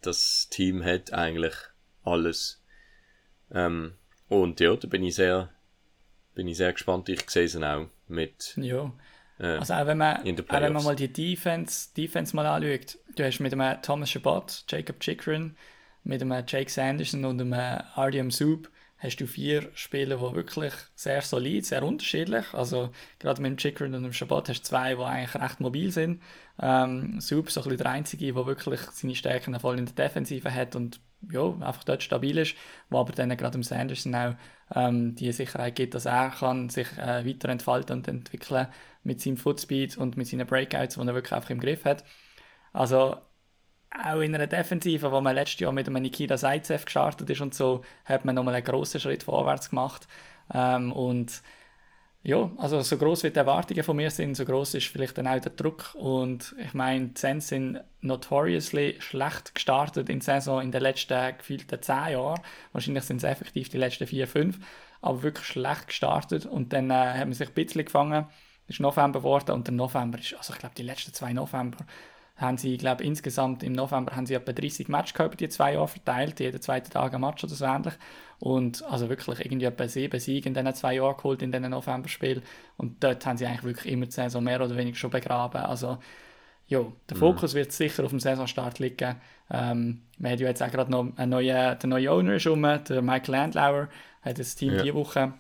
[0.03, 1.55] Das Team hat eigentlich
[2.05, 2.63] alles.
[3.53, 3.95] Ähm,
[4.29, 5.51] und ja, da bin ich sehr,
[6.35, 7.09] bin ich sehr gespannt.
[7.09, 8.57] Ich sehe es auch mit.
[8.57, 8.93] Ja.
[9.39, 13.25] Äh, also auch wenn man, auch wenn man mal die Defense, Defense mal anschaut, du
[13.25, 15.57] hast mit einem Thomas Chabot, Jacob Chikrin,
[16.05, 18.71] mit einem Jake Sanderson und einem Artyom Soup
[19.01, 22.45] hast du vier Spieler, die wirklich sehr solid, sehr unterschiedlich.
[22.53, 25.91] Also gerade mit dem Chikrin und dem Chabot hast du zwei, die eigentlich recht mobil
[25.91, 26.23] sind.
[26.61, 30.53] Ähm, Soup so ein bisschen der einzige, der wirklich seine Stärken voll in der Defensive
[30.55, 32.55] hat und ja, einfach dort stabil ist,
[32.91, 34.35] wo aber dann gerade im Sanderson auch
[34.75, 38.69] ähm, die Sicherheit gibt, dass er kann sich äh, weiter entfalten und entwickeln
[39.03, 42.05] mit seinem Footspeed und mit seinen Breakouts, die er wirklich einfach im Griff hat.
[42.73, 43.17] Also
[43.91, 47.55] auch in einer Defensive, wo man letztes Jahr mit einem Nikita Zaitsev gestartet ist und
[47.55, 50.07] so, hat man nochmal einen grossen Schritt vorwärts gemacht.
[50.53, 51.43] Ähm, und
[52.23, 55.27] ja, also so groß wie die Erwartungen von mir sind, so groß ist vielleicht dann
[55.27, 55.95] auch der Druck.
[55.95, 61.37] Und ich meine, die Sens sind notoriously schlecht gestartet in der Saison in den letzten
[61.39, 62.41] gefühlten zehn Jahren.
[62.73, 64.59] Wahrscheinlich sind es effektiv die letzten vier, fünf,
[65.01, 66.45] aber wirklich schlecht gestartet.
[66.47, 68.27] Und dann äh, hat man sich ein bisschen gefangen.
[68.69, 71.79] Es ist November geworden und der November ist, also ich glaube, die letzten zwei November
[72.41, 75.89] haben sie, glaube insgesamt im November haben sie etwa 30 Matches gehabt, die zwei Jahre
[75.89, 77.95] verteilt, jeden zweiten Tag ein Match oder so ähnlich.
[78.39, 82.43] Und also wirklich irgendwie etwa sieben Siege in diesen zwei Jahren geholt, in diesen November-Spielen.
[82.79, 85.61] Und dort haben sie eigentlich wirklich immer die Saison mehr oder weniger schon begraben.
[85.61, 85.99] Also
[86.67, 86.81] ja,
[87.11, 87.21] der mhm.
[87.21, 87.59] Fokus mhm.
[87.59, 89.17] wird sicher auf dem Saisonstart liegen.
[89.51, 92.63] Ähm, wir haben ja jetzt auch gerade noch einen neuen, der neue Owner ist um,
[92.63, 93.89] der Michael Landlauer,
[94.23, 94.83] hat das Team ja.
[94.83, 95.35] diese Woche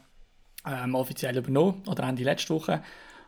[0.66, 2.82] ähm, offiziell übernommen, oder Ende letzte Woche.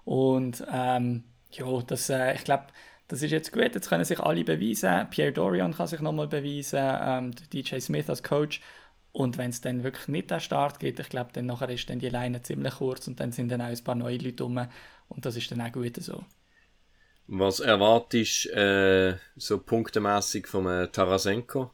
[0.04, 2.64] Und ähm, ja, das, äh, ich glaube,
[3.12, 5.06] das ist jetzt gut, jetzt können sich alle beweisen.
[5.10, 8.62] Pierre Dorian kann sich nochmal beweisen, ähm, DJ Smith als Coach.
[9.12, 11.98] Und wenn es dann wirklich nicht den Start gibt, ich glaube, dann nachher ist dann
[11.98, 14.66] die Leine ziemlich kurz und dann sind dann auch ein paar neue Leute rum.
[15.08, 16.24] Und das ist dann auch gut so.
[17.26, 21.70] Was erwartest du äh, so punktemäßig vom äh, Tarasenko?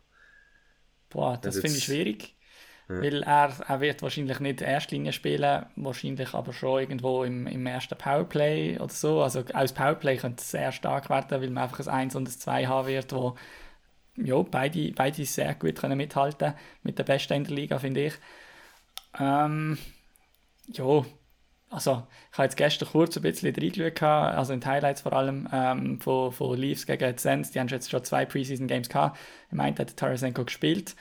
[1.08, 2.34] Boah, das finde ich schwierig.
[2.88, 3.02] Ja.
[3.02, 7.98] Weil er, er wird wahrscheinlich nicht Erstlinie spielen, wahrscheinlich aber schon irgendwo im, im ersten
[7.98, 9.22] Powerplay oder so.
[9.22, 12.32] Also aus Powerplay könnte es sehr stark werden, weil man einfach ein 1 und ein
[12.32, 13.36] 2 haben wird, wo
[14.16, 18.14] ja, beide, beide sehr gut können mithalten mit der Besten in der Liga, finde ich.
[19.20, 19.76] Ähm,
[20.68, 21.04] ja,
[21.70, 25.46] also ich habe jetzt gestern kurz ein bisschen reingeschaut, also in die Highlights vor allem
[25.52, 27.50] ähm, von, von Leafs gegen Sens.
[27.50, 29.18] Die haben jetzt schon zwei Preseason Games gehabt.
[29.50, 30.96] Im einen hat Tarasenko gespielt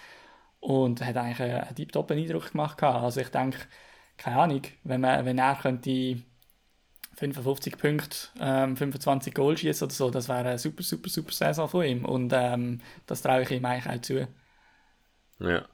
[0.59, 2.81] und hat eigentlich einen deep Eindruck gemacht.
[2.83, 3.59] Also ich denke,
[4.17, 6.23] keine Ahnung, wenn, man, wenn er könnte
[7.17, 11.67] 55 Punkte, ähm, 25 Goal schießen oder so, das wäre eine super, super, super Saison
[11.67, 12.05] von ihm.
[12.05, 14.27] Und ähm, das traue ich ihm eigentlich auch zu.
[15.39, 15.65] Ja.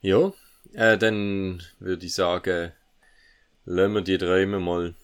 [0.00, 0.32] Ja,
[0.74, 2.72] äh, dann würde ich sagen,
[3.64, 4.94] lassen wir die Träume mal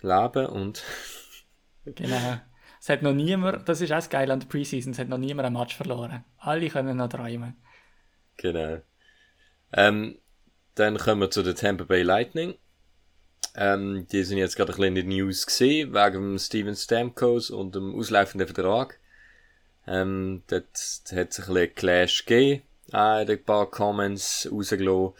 [0.00, 0.82] leben und.
[1.84, 2.40] genau.
[2.80, 5.18] Es hat noch niemand, das ist auch das Geile an der Preseason, es hat noch
[5.18, 6.24] niemand ein Match verloren.
[6.38, 7.56] Alle können noch träumen.
[8.38, 8.80] Genau.
[9.72, 10.18] Ähm,
[10.74, 12.54] dann kommen wir zu der Tampa Bay Lightning.
[13.54, 17.74] Ähm, die sind jetzt gerade ein bisschen in den News gesehen, wegen Steven Stamkos und
[17.74, 18.98] dem auslaufenden Vertrag.
[19.86, 22.62] Ähm, dort hat es ein bisschen Clash gegeben.
[22.92, 25.14] Ah, ein paar Comments rausgelassen.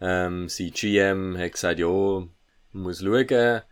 [0.00, 2.26] Ähm, sein GM hat gesagt, ja,
[2.72, 3.62] muss schauen.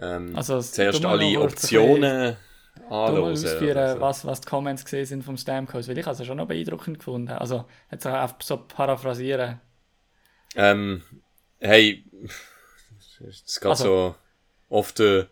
[0.00, 2.36] Ähm, also, zuerst alle Optionen
[2.84, 3.32] anschauen.
[3.32, 4.00] ausführen, also.
[4.00, 7.30] was, was die Comments gesehen sind vom Stamkos, weil ich es schon noch beeindruckend gefunden.
[7.30, 9.60] Also, jetzt auch so paraphrasieren.
[10.54, 11.02] Ähm,
[11.58, 12.04] hey,
[13.26, 14.14] es geht also, so
[14.68, 15.26] oft, äh,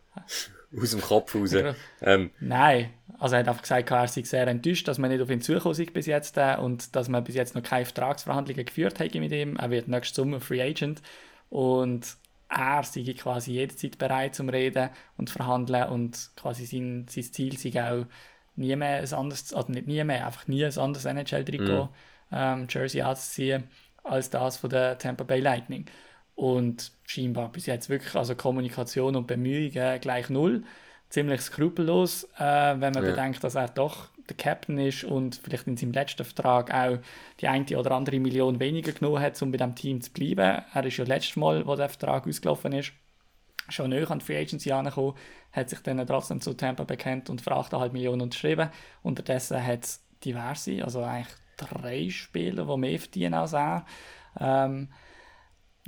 [0.77, 1.55] aus dem Kopf raus.
[2.03, 5.31] Ähm, Nein, also er hat einfach gesagt, er sei sehr enttäuscht, dass man nicht auf
[5.31, 9.01] ihn zugekommen ist bis jetzt äh, und dass man bis jetzt noch keine Vertragsverhandlungen geführt
[9.01, 9.57] hat mit ihm.
[9.57, 11.03] Er wird nächstes Sommer Free Agent
[11.49, 12.17] und
[12.49, 17.83] er sei quasi jederzeit bereit zum Reden und verhandeln und quasi sein, sein Ziel sei
[17.83, 18.07] auch
[18.57, 21.89] nie mehr ein anderes, also nicht nie mehr, einfach nie ein anderes NHL-Trikot,
[22.33, 23.65] ähm, Jersey anzuziehen,
[24.03, 25.87] als das von der Tampa Bay Lightning.
[26.35, 30.65] Und scheinbar bis jetzt wirklich, also Kommunikation und Bemühungen gleich null.
[31.09, 33.13] Ziemlich skrupellos, äh, wenn man Ja.
[33.13, 36.99] bedenkt, dass er doch der Captain ist und vielleicht in seinem letzten Vertrag auch
[37.41, 40.63] die eine oder andere Million weniger genommen hat, um bei dem Team zu bleiben.
[40.73, 42.93] Er ist ja letztes Mal, wo der Vertrag ausgelaufen ist,
[43.69, 45.15] schon näher an die Free Agency angekommen,
[45.53, 48.71] hat sich dann trotzdem zu Tampa bekannt und für 8,5 Millionen unterschrieben.
[49.03, 53.87] Unterdessen hat es diverse, also eigentlich drei Spieler, die mehr verdienen als er.
[54.39, 54.89] Ähm,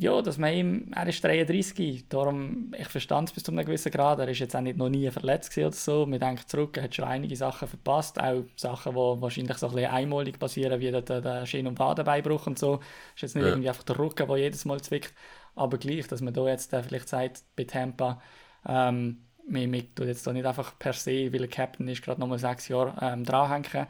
[0.00, 3.90] ja, dass man ihm, er ist 33, darum, ich verstand es bis zu einem gewissen
[3.90, 6.84] Grad, er ist jetzt auch nicht noch nie verletzt oder so, wir denken zurück, er
[6.84, 10.90] hat schon einige Sachen verpasst, auch Sachen, die wahrscheinlich so ein bisschen einmalig passieren, wie
[10.92, 12.76] der, der, der Schien- und Wadenbeinbruch und so,
[13.16, 13.46] ist jetzt nicht Ja.
[13.46, 15.12] irgendwie einfach der Rücken, der jedes Mal zwickt,
[15.56, 18.22] aber gleich, dass man da jetzt äh, vielleicht sagt, bei Tampa,
[18.66, 22.38] ähm, wir tun jetzt da nicht einfach per se, weil er Captain ist, gerade nochmal
[22.38, 23.86] sechs Jahre ähm, dranhängen,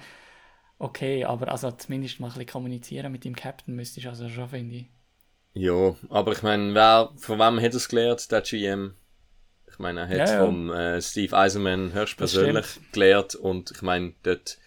[0.78, 4.48] okay, aber also zumindest mal ein bisschen kommunizieren mit dem Captain müsstest du also schon,
[4.48, 4.86] finde ich.
[5.58, 8.94] Ja, aber ich meine, wer, von wem hat er es gelernt, der GM?
[9.70, 10.44] Ich meine, er hat Ja, ja.
[10.44, 14.58] vom äh, Steve Eisenman höchstpersönlich gelernt und ich meine, dort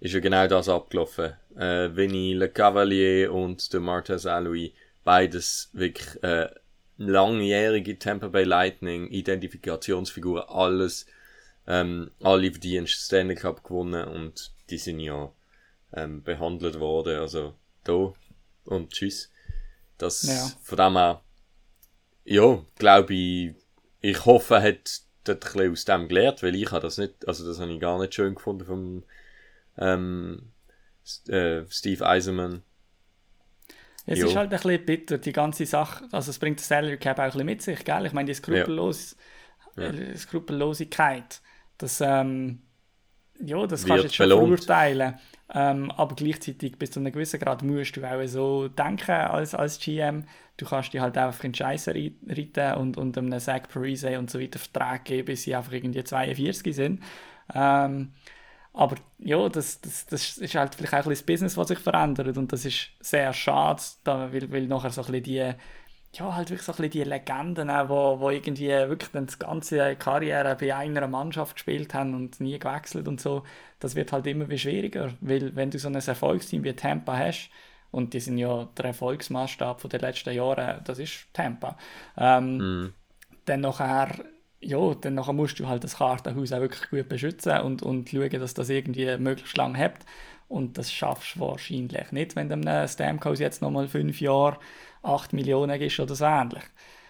[0.00, 1.34] ist ja genau das abgelaufen.
[1.56, 4.74] Äh, Vinny Le Cavalier und der Martez Aloui,
[5.04, 6.48] beides wirklich äh,
[6.96, 11.06] langjährige Tampa Bay Lightning, Identifikationsfiguren, alles,
[11.66, 15.30] ähm, alle Verdienst Stanley Cup gewonnen und die sind ja
[15.94, 17.54] ähm, behandelt worden, also
[17.84, 18.12] da
[18.64, 19.31] und tschüss.
[20.02, 20.50] Das Ja.
[20.62, 21.22] von dem her,
[22.24, 23.54] ja, glaube ich,
[24.00, 27.26] ich hoffe, er hat dort ein bisschen aus dem gelernt, weil ich habe das nicht,
[27.28, 29.04] also das habe ich gar nicht schön gefunden vom
[29.78, 30.52] ähm,
[31.28, 32.62] äh, Steve Eisenman.
[34.04, 34.26] Es Jo.
[34.28, 36.04] ist halt ein bisschen bitter, die ganze Sache.
[36.10, 38.04] Also es bringt das Salary Cap auch ein bisschen mit sich, gell?
[38.06, 39.16] Ich meine, die Skrupellos
[39.76, 39.84] Ja.
[39.84, 41.40] äh, Skrupellosigkeit,
[41.78, 42.62] das, ähm,
[43.40, 44.64] ja, das kannst du jetzt schon belohnt.
[44.64, 45.18] verurteilen.
[45.54, 49.78] Ähm, aber gleichzeitig bis zu einem gewissen Grad musst du auch so denken als, als
[49.78, 50.24] GM.
[50.56, 54.30] Du kannst dich halt einfach in Scheiße rei- reiten und, und einem Zach Parise und
[54.30, 57.02] so weiter Vertrag geben, bis sie einfach irgendwie 42 sind.
[57.54, 58.12] Ähm,
[58.74, 61.78] aber ja, das, das, das ist halt vielleicht auch ein bisschen das Business, was sich
[61.78, 65.54] verändert und das ist sehr schade, da, weil, weil nachher so ein bisschen die,
[66.14, 69.38] ja, halt wirklich so ein bisschen die Legenden, auch, wo, wo irgendwie wirklich dann die
[69.38, 73.44] ganze Karriere bei einer Mannschaft gespielt haben und nie gewechselt und so,
[73.78, 77.50] das wird halt immer wie schwieriger, weil wenn du so ein Erfolgsteam wie Tampa hast,
[77.90, 81.76] und die sind ja der Erfolgsmaßstab den letzten Jahren, das ist Tampa,
[82.16, 82.94] ähm, Mhm.
[83.44, 84.24] dann nachher,
[84.60, 88.30] ja, dann nachher musst du halt das Kartenhaus auch wirklich gut beschützen und, und schauen,
[88.30, 90.04] dass das irgendwie möglichst lang hebt.
[90.48, 94.58] Und das schaffst du wahrscheinlich nicht, wenn du Stamkos jetzt nochmal fünf Jahre
[95.02, 96.62] 8 Millionen gibst oder so ähnlich.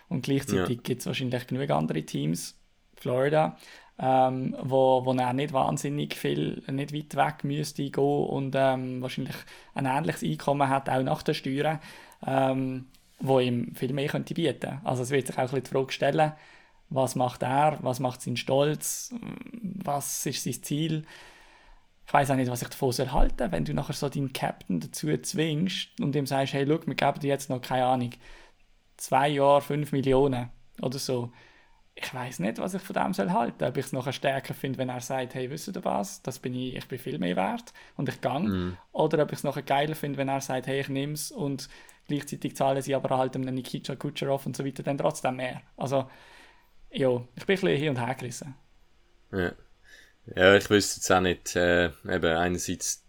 [0.08, 0.82] Und gleichzeitig Ja.
[0.82, 2.58] gibt es wahrscheinlich genug andere Teams,
[2.96, 3.56] Florida,
[3.98, 9.36] ähm, wo, wo er nicht wahnsinnig viel, nicht weit weg müsste gehen und ähm, wahrscheinlich
[9.74, 11.80] ein ähnliches Einkommen hat, auch nach den Steuern,
[12.26, 12.86] ähm,
[13.20, 14.80] wo ihm viel mehr könnte bieten.
[14.84, 16.32] Also es wird sich auch ein bisschen die Frage stellen,
[16.90, 19.14] was macht er, was macht sein Stolz,
[19.62, 21.04] was ist sein Ziel.
[22.12, 24.80] Ich weiß auch nicht, was ich davon soll halten, wenn du nachher so deinen Captain
[24.80, 28.10] dazu zwingst und ihm sagst, hey, look, wir geben dir jetzt noch, keine Ahnung,
[28.98, 30.50] zwei Jahre, fünf Millionen
[30.82, 31.32] oder so.
[31.94, 33.64] Ich weiß nicht, was ich von dem soll halten.
[33.64, 36.54] Ob ich es nachher stärker finde, wenn er sagt, hey, wisst ihr was, das bin
[36.54, 38.76] ich, ich bin viel mehr wert und ich gang.
[38.92, 41.70] Oder ob ich es nachher geiler finde, wenn er sagt, hey, ich nehme es und
[42.08, 45.62] gleichzeitig zahlen sie aber halt einem Nikita Kucherov und so weiter dann trotzdem mehr.
[45.78, 46.10] Also,
[46.90, 48.54] ja, ich bin ein bisschen hin und her gerissen.
[49.32, 49.52] Ja.
[50.26, 53.04] Ja, ich wüsste jetzt auch nicht, äh, eben einerseits,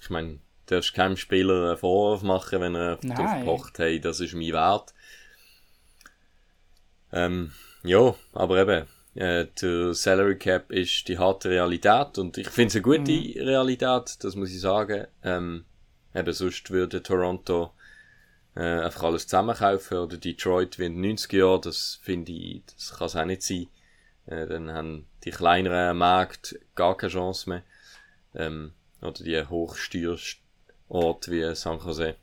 [0.00, 4.20] ich meine, du darfst keinem Spieler einen Vorwurf machen, wenn er darauf pocht, hey, das
[4.20, 4.92] ist mein Wert.
[7.12, 7.52] Ähm,
[7.82, 12.74] ja, aber eben, äh, der Salary Cap ist die harte Realität und ich finde es
[12.74, 15.06] eine gute Realität, das muss ich sagen.
[15.22, 15.64] Ähm,
[16.14, 17.72] eben, sonst würde Toronto
[18.56, 22.98] äh, einfach alles zusammenkaufen oder Detroit wie in den 90er Jahren, das finde ich, das
[22.98, 23.68] kann es auch nicht sein.
[24.26, 27.62] Äh, dann haben die kleineren Märkte gar keine Chance mehr.
[28.34, 32.16] Ähm, oder die Hochsteuerorte wie San Jose.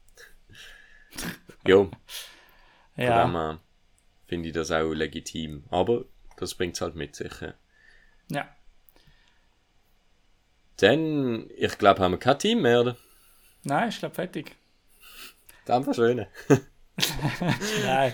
[1.65, 1.89] ja,
[3.01, 3.59] von dem Ja, her
[4.27, 5.63] finde ich das auch legitim.
[5.69, 6.05] Aber
[6.37, 7.31] das bringt es halt mit sich.
[8.29, 8.55] ja.
[10.77, 12.97] Dann, ich glaube, haben wir kein Team mehr, oder?
[13.63, 14.55] Nein, ich glaube fertig.
[15.65, 16.25] Das war schön.
[17.85, 18.13] Nein.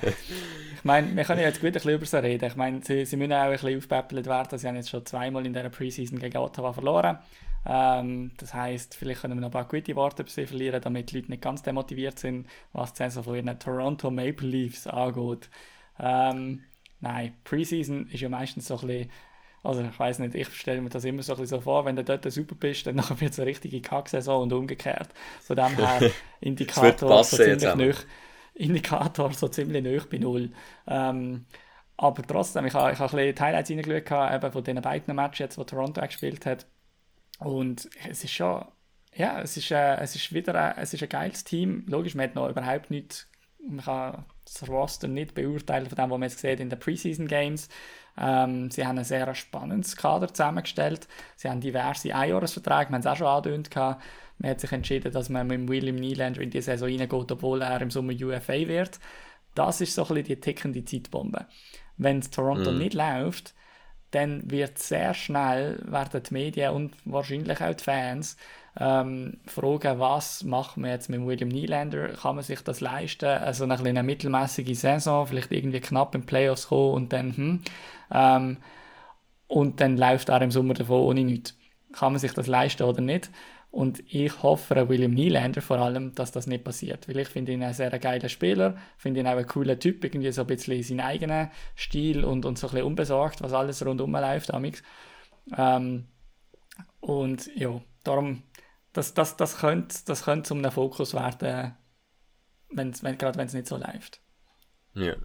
[0.76, 2.46] Ich meine, wir können ja jetzt gut ein bisschen über sie reden.
[2.46, 4.58] Ich meine, sie, sie müssen auch ein bisschen aufpäppelt werden.
[4.58, 7.20] Sie haben jetzt schon zweimal in dieser Preseason gegen Ottawa verloren.
[7.66, 11.12] Ähm, das heisst, vielleicht können wir noch ein paar gute Worte über sie verlieren, damit
[11.12, 15.50] die Leute nicht ganz demotiviert sind, was die Saison von ihren Toronto Maple Leafs angeht.
[16.00, 16.64] Ähm,
[17.02, 19.10] nein, Preseason ist ja meistens so ein bisschen
[19.62, 21.96] also ich weiß nicht, ich stelle mir das immer so, ein bisschen so vor, wenn
[21.96, 25.10] du dort super bist, dann wird es eine richtige Kacksaison und umgekehrt.
[25.42, 26.12] Von dem her
[26.42, 27.98] Indikator so ziemlich nöch,
[28.60, 30.52] Indikator so ziemlich nöch bei null.
[30.88, 31.46] Ähm,
[31.98, 35.16] aber trotzdem, ich habe, ich habe ein bisschen die Highlights reingeschaut, eben von diesen beiden
[35.16, 36.66] Matches, die Toronto gespielt hat.
[37.40, 38.66] Und es ist schon,
[39.16, 41.86] ja, es ist, äh, es ist wieder ein, es ist ein geiles Team.
[41.88, 43.28] Logisch, man hat noch überhaupt nichts,
[43.68, 47.28] man kann das Roster nicht beurteilen von dem, was man jetzt sieht in den Preseason
[47.28, 47.70] Games.
[48.18, 51.08] Ähm, sie haben ein sehr spannendes Kader zusammengestellt.
[51.36, 53.98] Sie haben diverse Einjahresverträge, wir haben es auch schon angedeutet.
[54.40, 57.82] Man hat sich entschieden, dass man mit William Nylander in die Saison reingeht, obwohl er
[57.82, 59.00] im Sommer UFA wird.
[59.56, 61.46] Das ist so ein bisschen die tickende Zeitbombe.
[61.98, 62.78] Wenn Toronto mm.
[62.78, 63.54] nicht läuft,
[64.12, 68.38] dann wird sehr schnell werden die Medien und wahrscheinlich auch die Fans
[68.80, 72.10] ähm, fragen, was macht man jetzt mit William Nylander?
[72.10, 73.26] Kann man sich das leisten?
[73.26, 77.62] Also nach einer mittelmäßigen Saison, vielleicht irgendwie knapp in Playoffs kommen und dann, hm,
[78.12, 78.58] ähm,
[79.48, 81.56] und dann läuft er im Sommer davon ohne nichts.
[81.92, 83.30] Kann man sich das leisten oder nicht?
[83.72, 87.08] Und ich hoffe William Nylander vor allem, dass das nicht passiert.
[87.08, 90.32] Weil ich finde ihn ein sehr geiler Spieler, finde ihn auch ein cooler Typ, irgendwie
[90.32, 94.12] so ein bisschen seinen eigenen Stil und, und so ein bisschen unbesorgt, was alles rundum
[94.14, 94.52] läuft.
[95.56, 96.08] Ähm,
[97.00, 98.44] und ja, darum,
[98.94, 101.76] das, das, das könnte das könnt zu einem Fokus werden,
[102.72, 104.20] wenn's, wenn, gerade wenn es nicht so läuft.
[104.96, 105.16] Ja.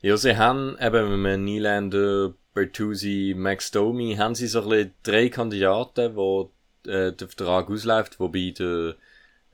[0.00, 5.28] Ja, sie haben eben mit Nylander, Bertuzzi, Max Domi, haben sie so ein bisschen drei
[5.28, 6.48] Kandidaten, die
[6.86, 8.94] äh, der Vertrag ausläuft, wobei der,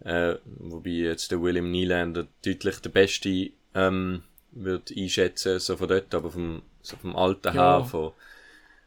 [0.04, 4.22] äh, wobei jetzt der William Nylander deutlich der Beste ähm,
[4.52, 7.78] wird einschätzen, so von dort, aber vom, so vom Alter ja.
[7.78, 8.12] her, von,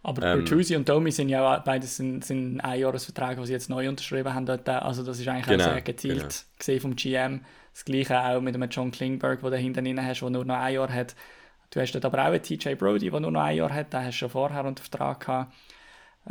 [0.03, 3.87] aber ähm, Bertuzzi und Domi sind ja beides sind, sind Einjahresverträge, die sie jetzt neu
[3.87, 4.45] unterschrieben haben.
[4.45, 4.67] Dort.
[4.67, 6.33] Also das ist eigentlich genau, auch sehr gezielt genau.
[6.59, 7.41] gesehen vom GM.
[7.73, 10.73] Das gleiche auch mit einem John Klingberg, der da hinten hast, der nur noch ein
[10.73, 11.15] Jahr hat.
[11.71, 13.93] Du hast dort aber auch einen TJ Brody, der nur noch ein Jahr hat.
[13.93, 15.53] Den hast du schon vorher unter Vertrag gehabt.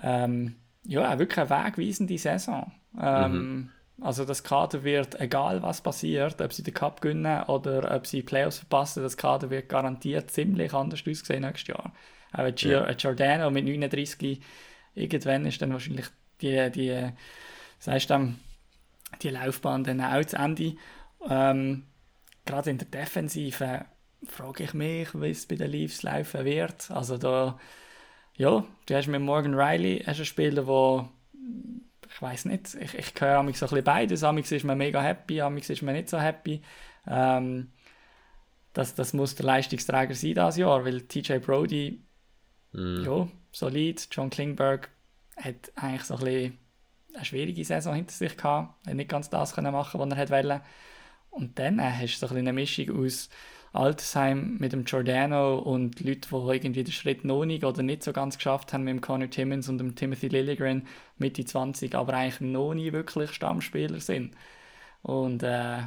[0.02, 2.72] Ähm, ja, wirklich eine wegweisende Saison.
[3.00, 3.70] Ähm, mhm.
[4.00, 8.22] Also das Kader wird, egal was passiert, ob sie den Cup gewinnen oder ob sie
[8.22, 11.92] Playoffs verpassen, das Kader wird garantiert ziemlich anders aussehen nächstes Jahr.
[12.32, 12.92] Auch ein ja.
[12.94, 14.40] Giordano mit 39,
[14.94, 16.06] irgendwann ist dann wahrscheinlich
[16.40, 17.10] die, die,
[17.78, 18.34] sagst du,
[19.22, 20.74] die Laufbahn dann auch zu Ende.
[21.28, 21.84] Ähm,
[22.44, 23.84] gerade in der Defensive
[24.26, 26.90] frage ich mich, wie es bei den Leafs laufen wird.
[26.90, 27.58] Also da
[28.36, 31.08] ja, du hast mit Morgan Riley hast einen Spieler, der
[32.14, 34.22] ich weiß nicht, ich, ich höre amigs so ein bisschen beides.
[34.24, 36.62] Amigs ist man mega happy, amigs ist man nicht so happy.
[37.06, 37.72] Ähm,
[38.72, 42.04] das, das muss der Leistungsträger sein dieses Jahr, weil TJ Brody,
[42.72, 43.04] mm.
[43.04, 44.08] ja, solid.
[44.10, 44.90] John Klingberg
[45.36, 46.58] hat eigentlich so ein bisschen
[47.14, 48.74] eine schwierige Saison hinter sich gehabt.
[48.84, 50.62] Er hat nicht ganz das können machen, was er wollte.
[51.30, 53.30] Und dann äh, hast du so ein eine Mischung aus
[53.72, 58.12] Altersheim mit dem Giordano und Leute, die irgendwie den Schritt noch nicht oder nicht so
[58.12, 62.40] ganz geschafft haben mit dem Connor Timmons und dem Timothy Lilligren Mitte 20, aber eigentlich
[62.40, 64.34] noch nie wirklich Stammspieler sind.
[65.02, 65.78] Und äh,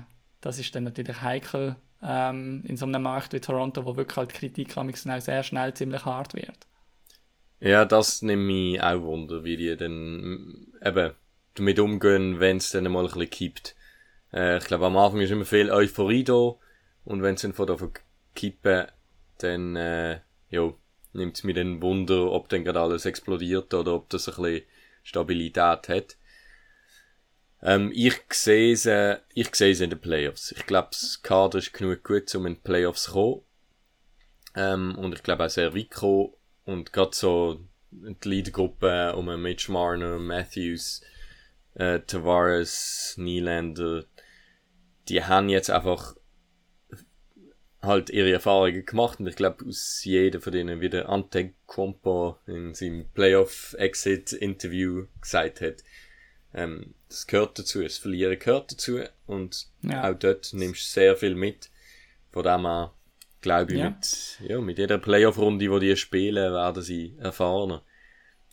[0.42, 4.34] das ist dann natürlich heikel ähm, in so einem Markt wie Toronto, wo wirklich halt
[4.34, 4.86] Kritik auch
[5.20, 6.58] sehr schnell ziemlich hart wird.
[7.60, 11.12] Ja, das nimmt mich auch Wunder, wie die dann eben
[11.54, 13.76] damit umgehen, wenn es dann mal ein bisschen kippt.
[14.34, 16.56] Äh, ich glaube, am Anfang ist immer viel Euphorie da
[17.06, 17.92] und wenn sie von davon
[18.34, 18.88] kippen,
[19.38, 20.74] dann, äh, ja,
[21.14, 24.64] nimmt es mir dann Wunder, ob dann gerade alles explodiert oder ob das ein bisschen
[25.04, 26.18] Stabilität hat.
[27.62, 30.52] Ähm, ich sehe sie, ich sehe sie in den Playoffs.
[30.52, 33.42] Ich glaube, das Kader ist genug gut, um in die Playoffs zu kommen.
[34.56, 36.34] Ähm, und ich glaube auch sehr weit kommen.
[36.66, 41.02] Und gerade so die Leadergruppe um Mitch Marner, Matthews,
[41.76, 44.06] äh, Tavares, Nylander,
[45.08, 46.16] die haben jetzt einfach
[47.86, 52.38] halt ihre Erfahrungen gemacht und ich glaube, aus jedem von denen, wie der Ante Quampo
[52.48, 55.84] in seinem Playoff-Exit-Interview gesagt hat,
[56.54, 60.10] ähm, das gehört dazu, das Verlieren gehört dazu und ja.
[60.10, 61.70] auch dort nimmst du sehr viel mit.
[62.32, 62.94] Von dem her,
[63.42, 63.90] glaube ich, ja.
[63.90, 67.82] mit, ja, mit jeder Playoff-Runde, die die spielen, werden sie erfahren.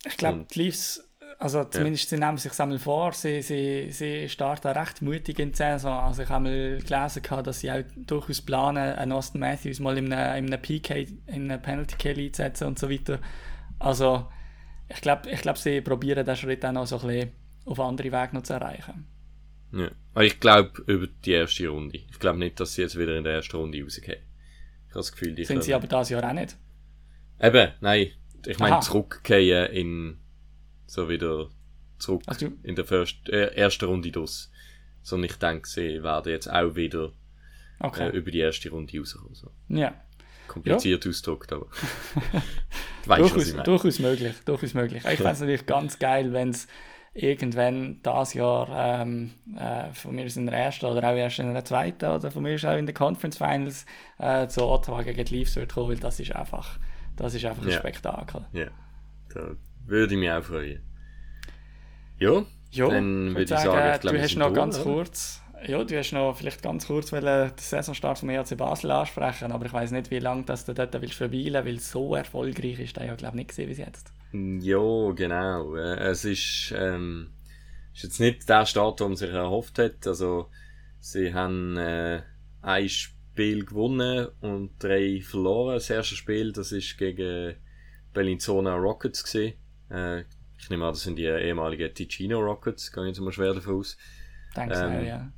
[0.05, 1.07] Ich glaube, die Leafs
[1.43, 2.17] also zumindest ja.
[2.17, 5.91] sie nehmen sich einmal vor, sie, sie, sie starten recht mutig in die Saison.
[5.91, 10.13] Also ich habe mal gelesen, dass sie auch durchaus planen, einen Austin Matthews mal in
[10.13, 13.19] einem, in einem PK, in einem Penalty Kill einzusetzen und so weiter.
[13.77, 14.25] Also
[14.87, 17.31] ich glaube, ich glaub, sie probieren den Schritt auch noch so ein bisschen
[17.65, 19.05] auf andere Wege noch zu erreichen.
[19.73, 19.91] Ja.
[20.13, 21.97] Aber ich glaube über die erste Runde.
[21.97, 24.21] Ich glaube nicht, dass sie jetzt wieder in der ersten Runde rausgehen.
[24.87, 26.55] Ich habe das Gefühl, die Sind sie aber das Jahr auch nicht?
[27.41, 28.11] Eben, nein.
[28.45, 28.81] Ich meine Aha.
[28.81, 30.22] zurückgehen in
[30.85, 31.49] so wieder
[31.99, 34.47] zurück Also- in der first, äh, ersten Runde durch.
[35.01, 37.11] Sondern ich denke, sie werden jetzt auch wieder
[37.79, 38.07] Okay.
[38.09, 39.33] äh, über die erste Runde rauskommen.
[39.35, 39.51] So.
[39.69, 39.93] ja.
[40.47, 41.67] Kompliziert ausgedrückt, aber.
[43.05, 44.35] weißt, Durchaus, durchaus möglich.
[44.45, 45.03] Durchaus möglich.
[45.03, 46.67] Ich fände es natürlich ganz geil, wenn es
[47.13, 51.63] irgendwann das Jahr ähm, äh, von mir in der ersten oder auch erst in der
[51.65, 53.85] zweiten oder von mir auch in den Conference Finals
[54.19, 56.77] äh, zu Ottawa gegen die Leafs wird kommen, weil das ist einfach,
[57.15, 57.77] das ist einfach ein Ja.
[57.79, 58.45] Spektakel.
[58.51, 58.67] Ja,
[59.33, 59.55] da
[59.85, 60.81] würde ich mich auch freuen.
[62.17, 64.83] Ja, Ja, dann würde ich würde sagen, ich glaube, du hast noch ganz oder?
[64.83, 69.65] kurz, ja, du hast noch vielleicht ganz kurz den Saisonstart vom EHC Basel ansprechen, aber
[69.65, 73.05] ich weiß nicht, wie lange das du dort willst verweilen, weil so erfolgreich ist der
[73.05, 74.13] ja glaube ich nicht gesehen bis jetzt.
[74.31, 75.75] Ja, genau.
[75.75, 77.33] Äh, Es ist, ähm,
[77.93, 80.07] ist jetzt nicht der Start, den man sich erhofft hat.
[80.07, 80.49] Also,
[80.99, 82.23] sie haben äh,
[82.61, 85.75] ein Spiel gewonnen und drei verloren.
[85.75, 87.55] Das erste Spiel, das ist gegen
[88.13, 89.53] Bellinzona Rockets gewesen.
[89.93, 90.25] Äh,
[90.57, 93.79] ich nehme an, das sind die ehemaligen Ticino Rockets, gehe ich jetzt mal schwer davon
[93.79, 93.97] aus.
[94.55, 95.31] Denkst Ähm, du, ja.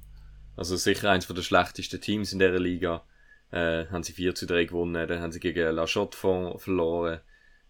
[0.55, 3.03] Also sicher eins der schlechtesten Teams in dieser Liga.
[3.51, 7.21] Äh, haben sie 4 zu 3 gewonnen, dann haben sie gegen La Chaux-de-Fonds verloren,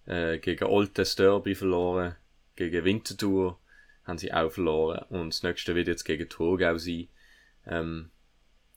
[0.05, 2.15] äh, gegen Oltes Derby verloren,
[2.55, 3.59] gegen Winterthur
[4.05, 7.07] haben sie auch verloren und das nächste wird jetzt gegen Thurgau sein.
[7.65, 8.11] Ähm,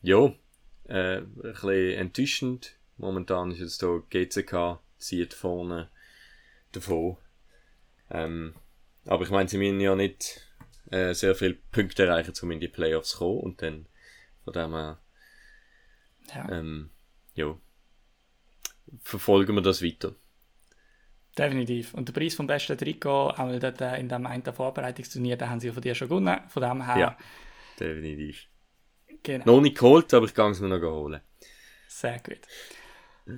[0.02, 0.32] ja,
[0.84, 2.76] äh, ein bisschen enttäuschend.
[2.96, 5.90] Momentan ist jetzt hier GCK zieht vorne
[6.72, 7.18] davon.
[8.10, 8.54] Ähm,
[9.06, 10.40] aber ich meine, sie müssen ja nicht
[10.90, 13.86] äh, sehr viele Punkte erreichen, um in die Playoffs zu kommen und dann
[14.44, 14.98] von dem her,
[16.34, 16.48] ja.
[16.50, 16.90] ähm,
[17.34, 17.56] ja,
[19.02, 20.14] verfolgen wir das weiter.
[21.36, 21.94] Definitiv.
[21.94, 25.60] Und der Preis vom besten Trikot, auch dort äh, in dem einen Vorbereitungsturnier, den haben
[25.60, 26.40] sie ja von dir schon gewonnen.
[26.48, 27.18] Von dem her, Ja.
[27.78, 28.48] Definitiv.
[29.22, 29.44] genau.
[29.44, 31.20] Noch nicht geholt, aber ich kann es mir noch holen.
[31.86, 32.40] Sehr gut.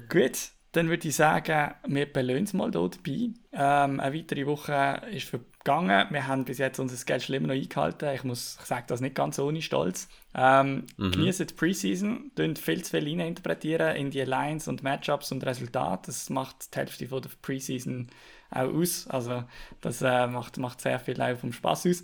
[0.08, 3.30] Gut, dann würde ich sagen, wir belohnen es mal hier dabei.
[3.52, 6.06] Ähm, eine weitere Woche ist vergangen.
[6.10, 8.14] Wir haben bis jetzt unser Schedule immer noch eingehalten.
[8.14, 10.08] Ich muss ich sage das nicht ganz ohne Stolz.
[10.32, 15.44] Ähm, Genießen die Preseason, tun viel zu viel interpretieren in die Lines und Matchups und
[15.44, 16.02] Resultate.
[16.06, 18.06] Das macht die Hälfte von der Preseason
[18.50, 19.08] auch aus.
[19.08, 19.42] Also
[19.80, 22.02] das äh, macht, macht sehr viel auch vom Spaß aus.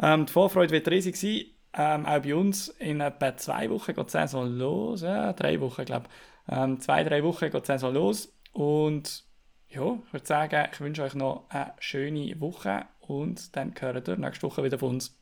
[0.00, 1.46] Ähm, die Vorfreude wird riesig sein.
[1.74, 5.02] Ähm, auch bei uns in etwa zwei Wochen geht die Saison los.
[5.02, 6.37] Ja, drei Wochen, glaube ich.
[6.48, 8.32] Ähm, zwei, drei Wochen geht die Saison los.
[8.52, 9.24] Und
[9.68, 14.16] ja, ich würde sagen, ich wünsche euch noch eine schöne Woche und dann hören wir
[14.16, 15.16] nächste Woche wieder von uns.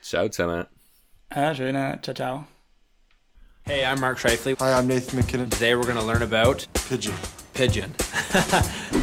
[0.00, 0.66] Ciao zusammen.
[1.28, 2.44] Einen schönen Ciao, ciao.
[3.64, 4.54] Hey, I'm Mark Shifley.
[4.60, 5.50] Hi, I'm Nathan McKinnon.
[5.50, 7.14] Today we're going to learn about Pigeon.
[7.52, 7.92] pigeon.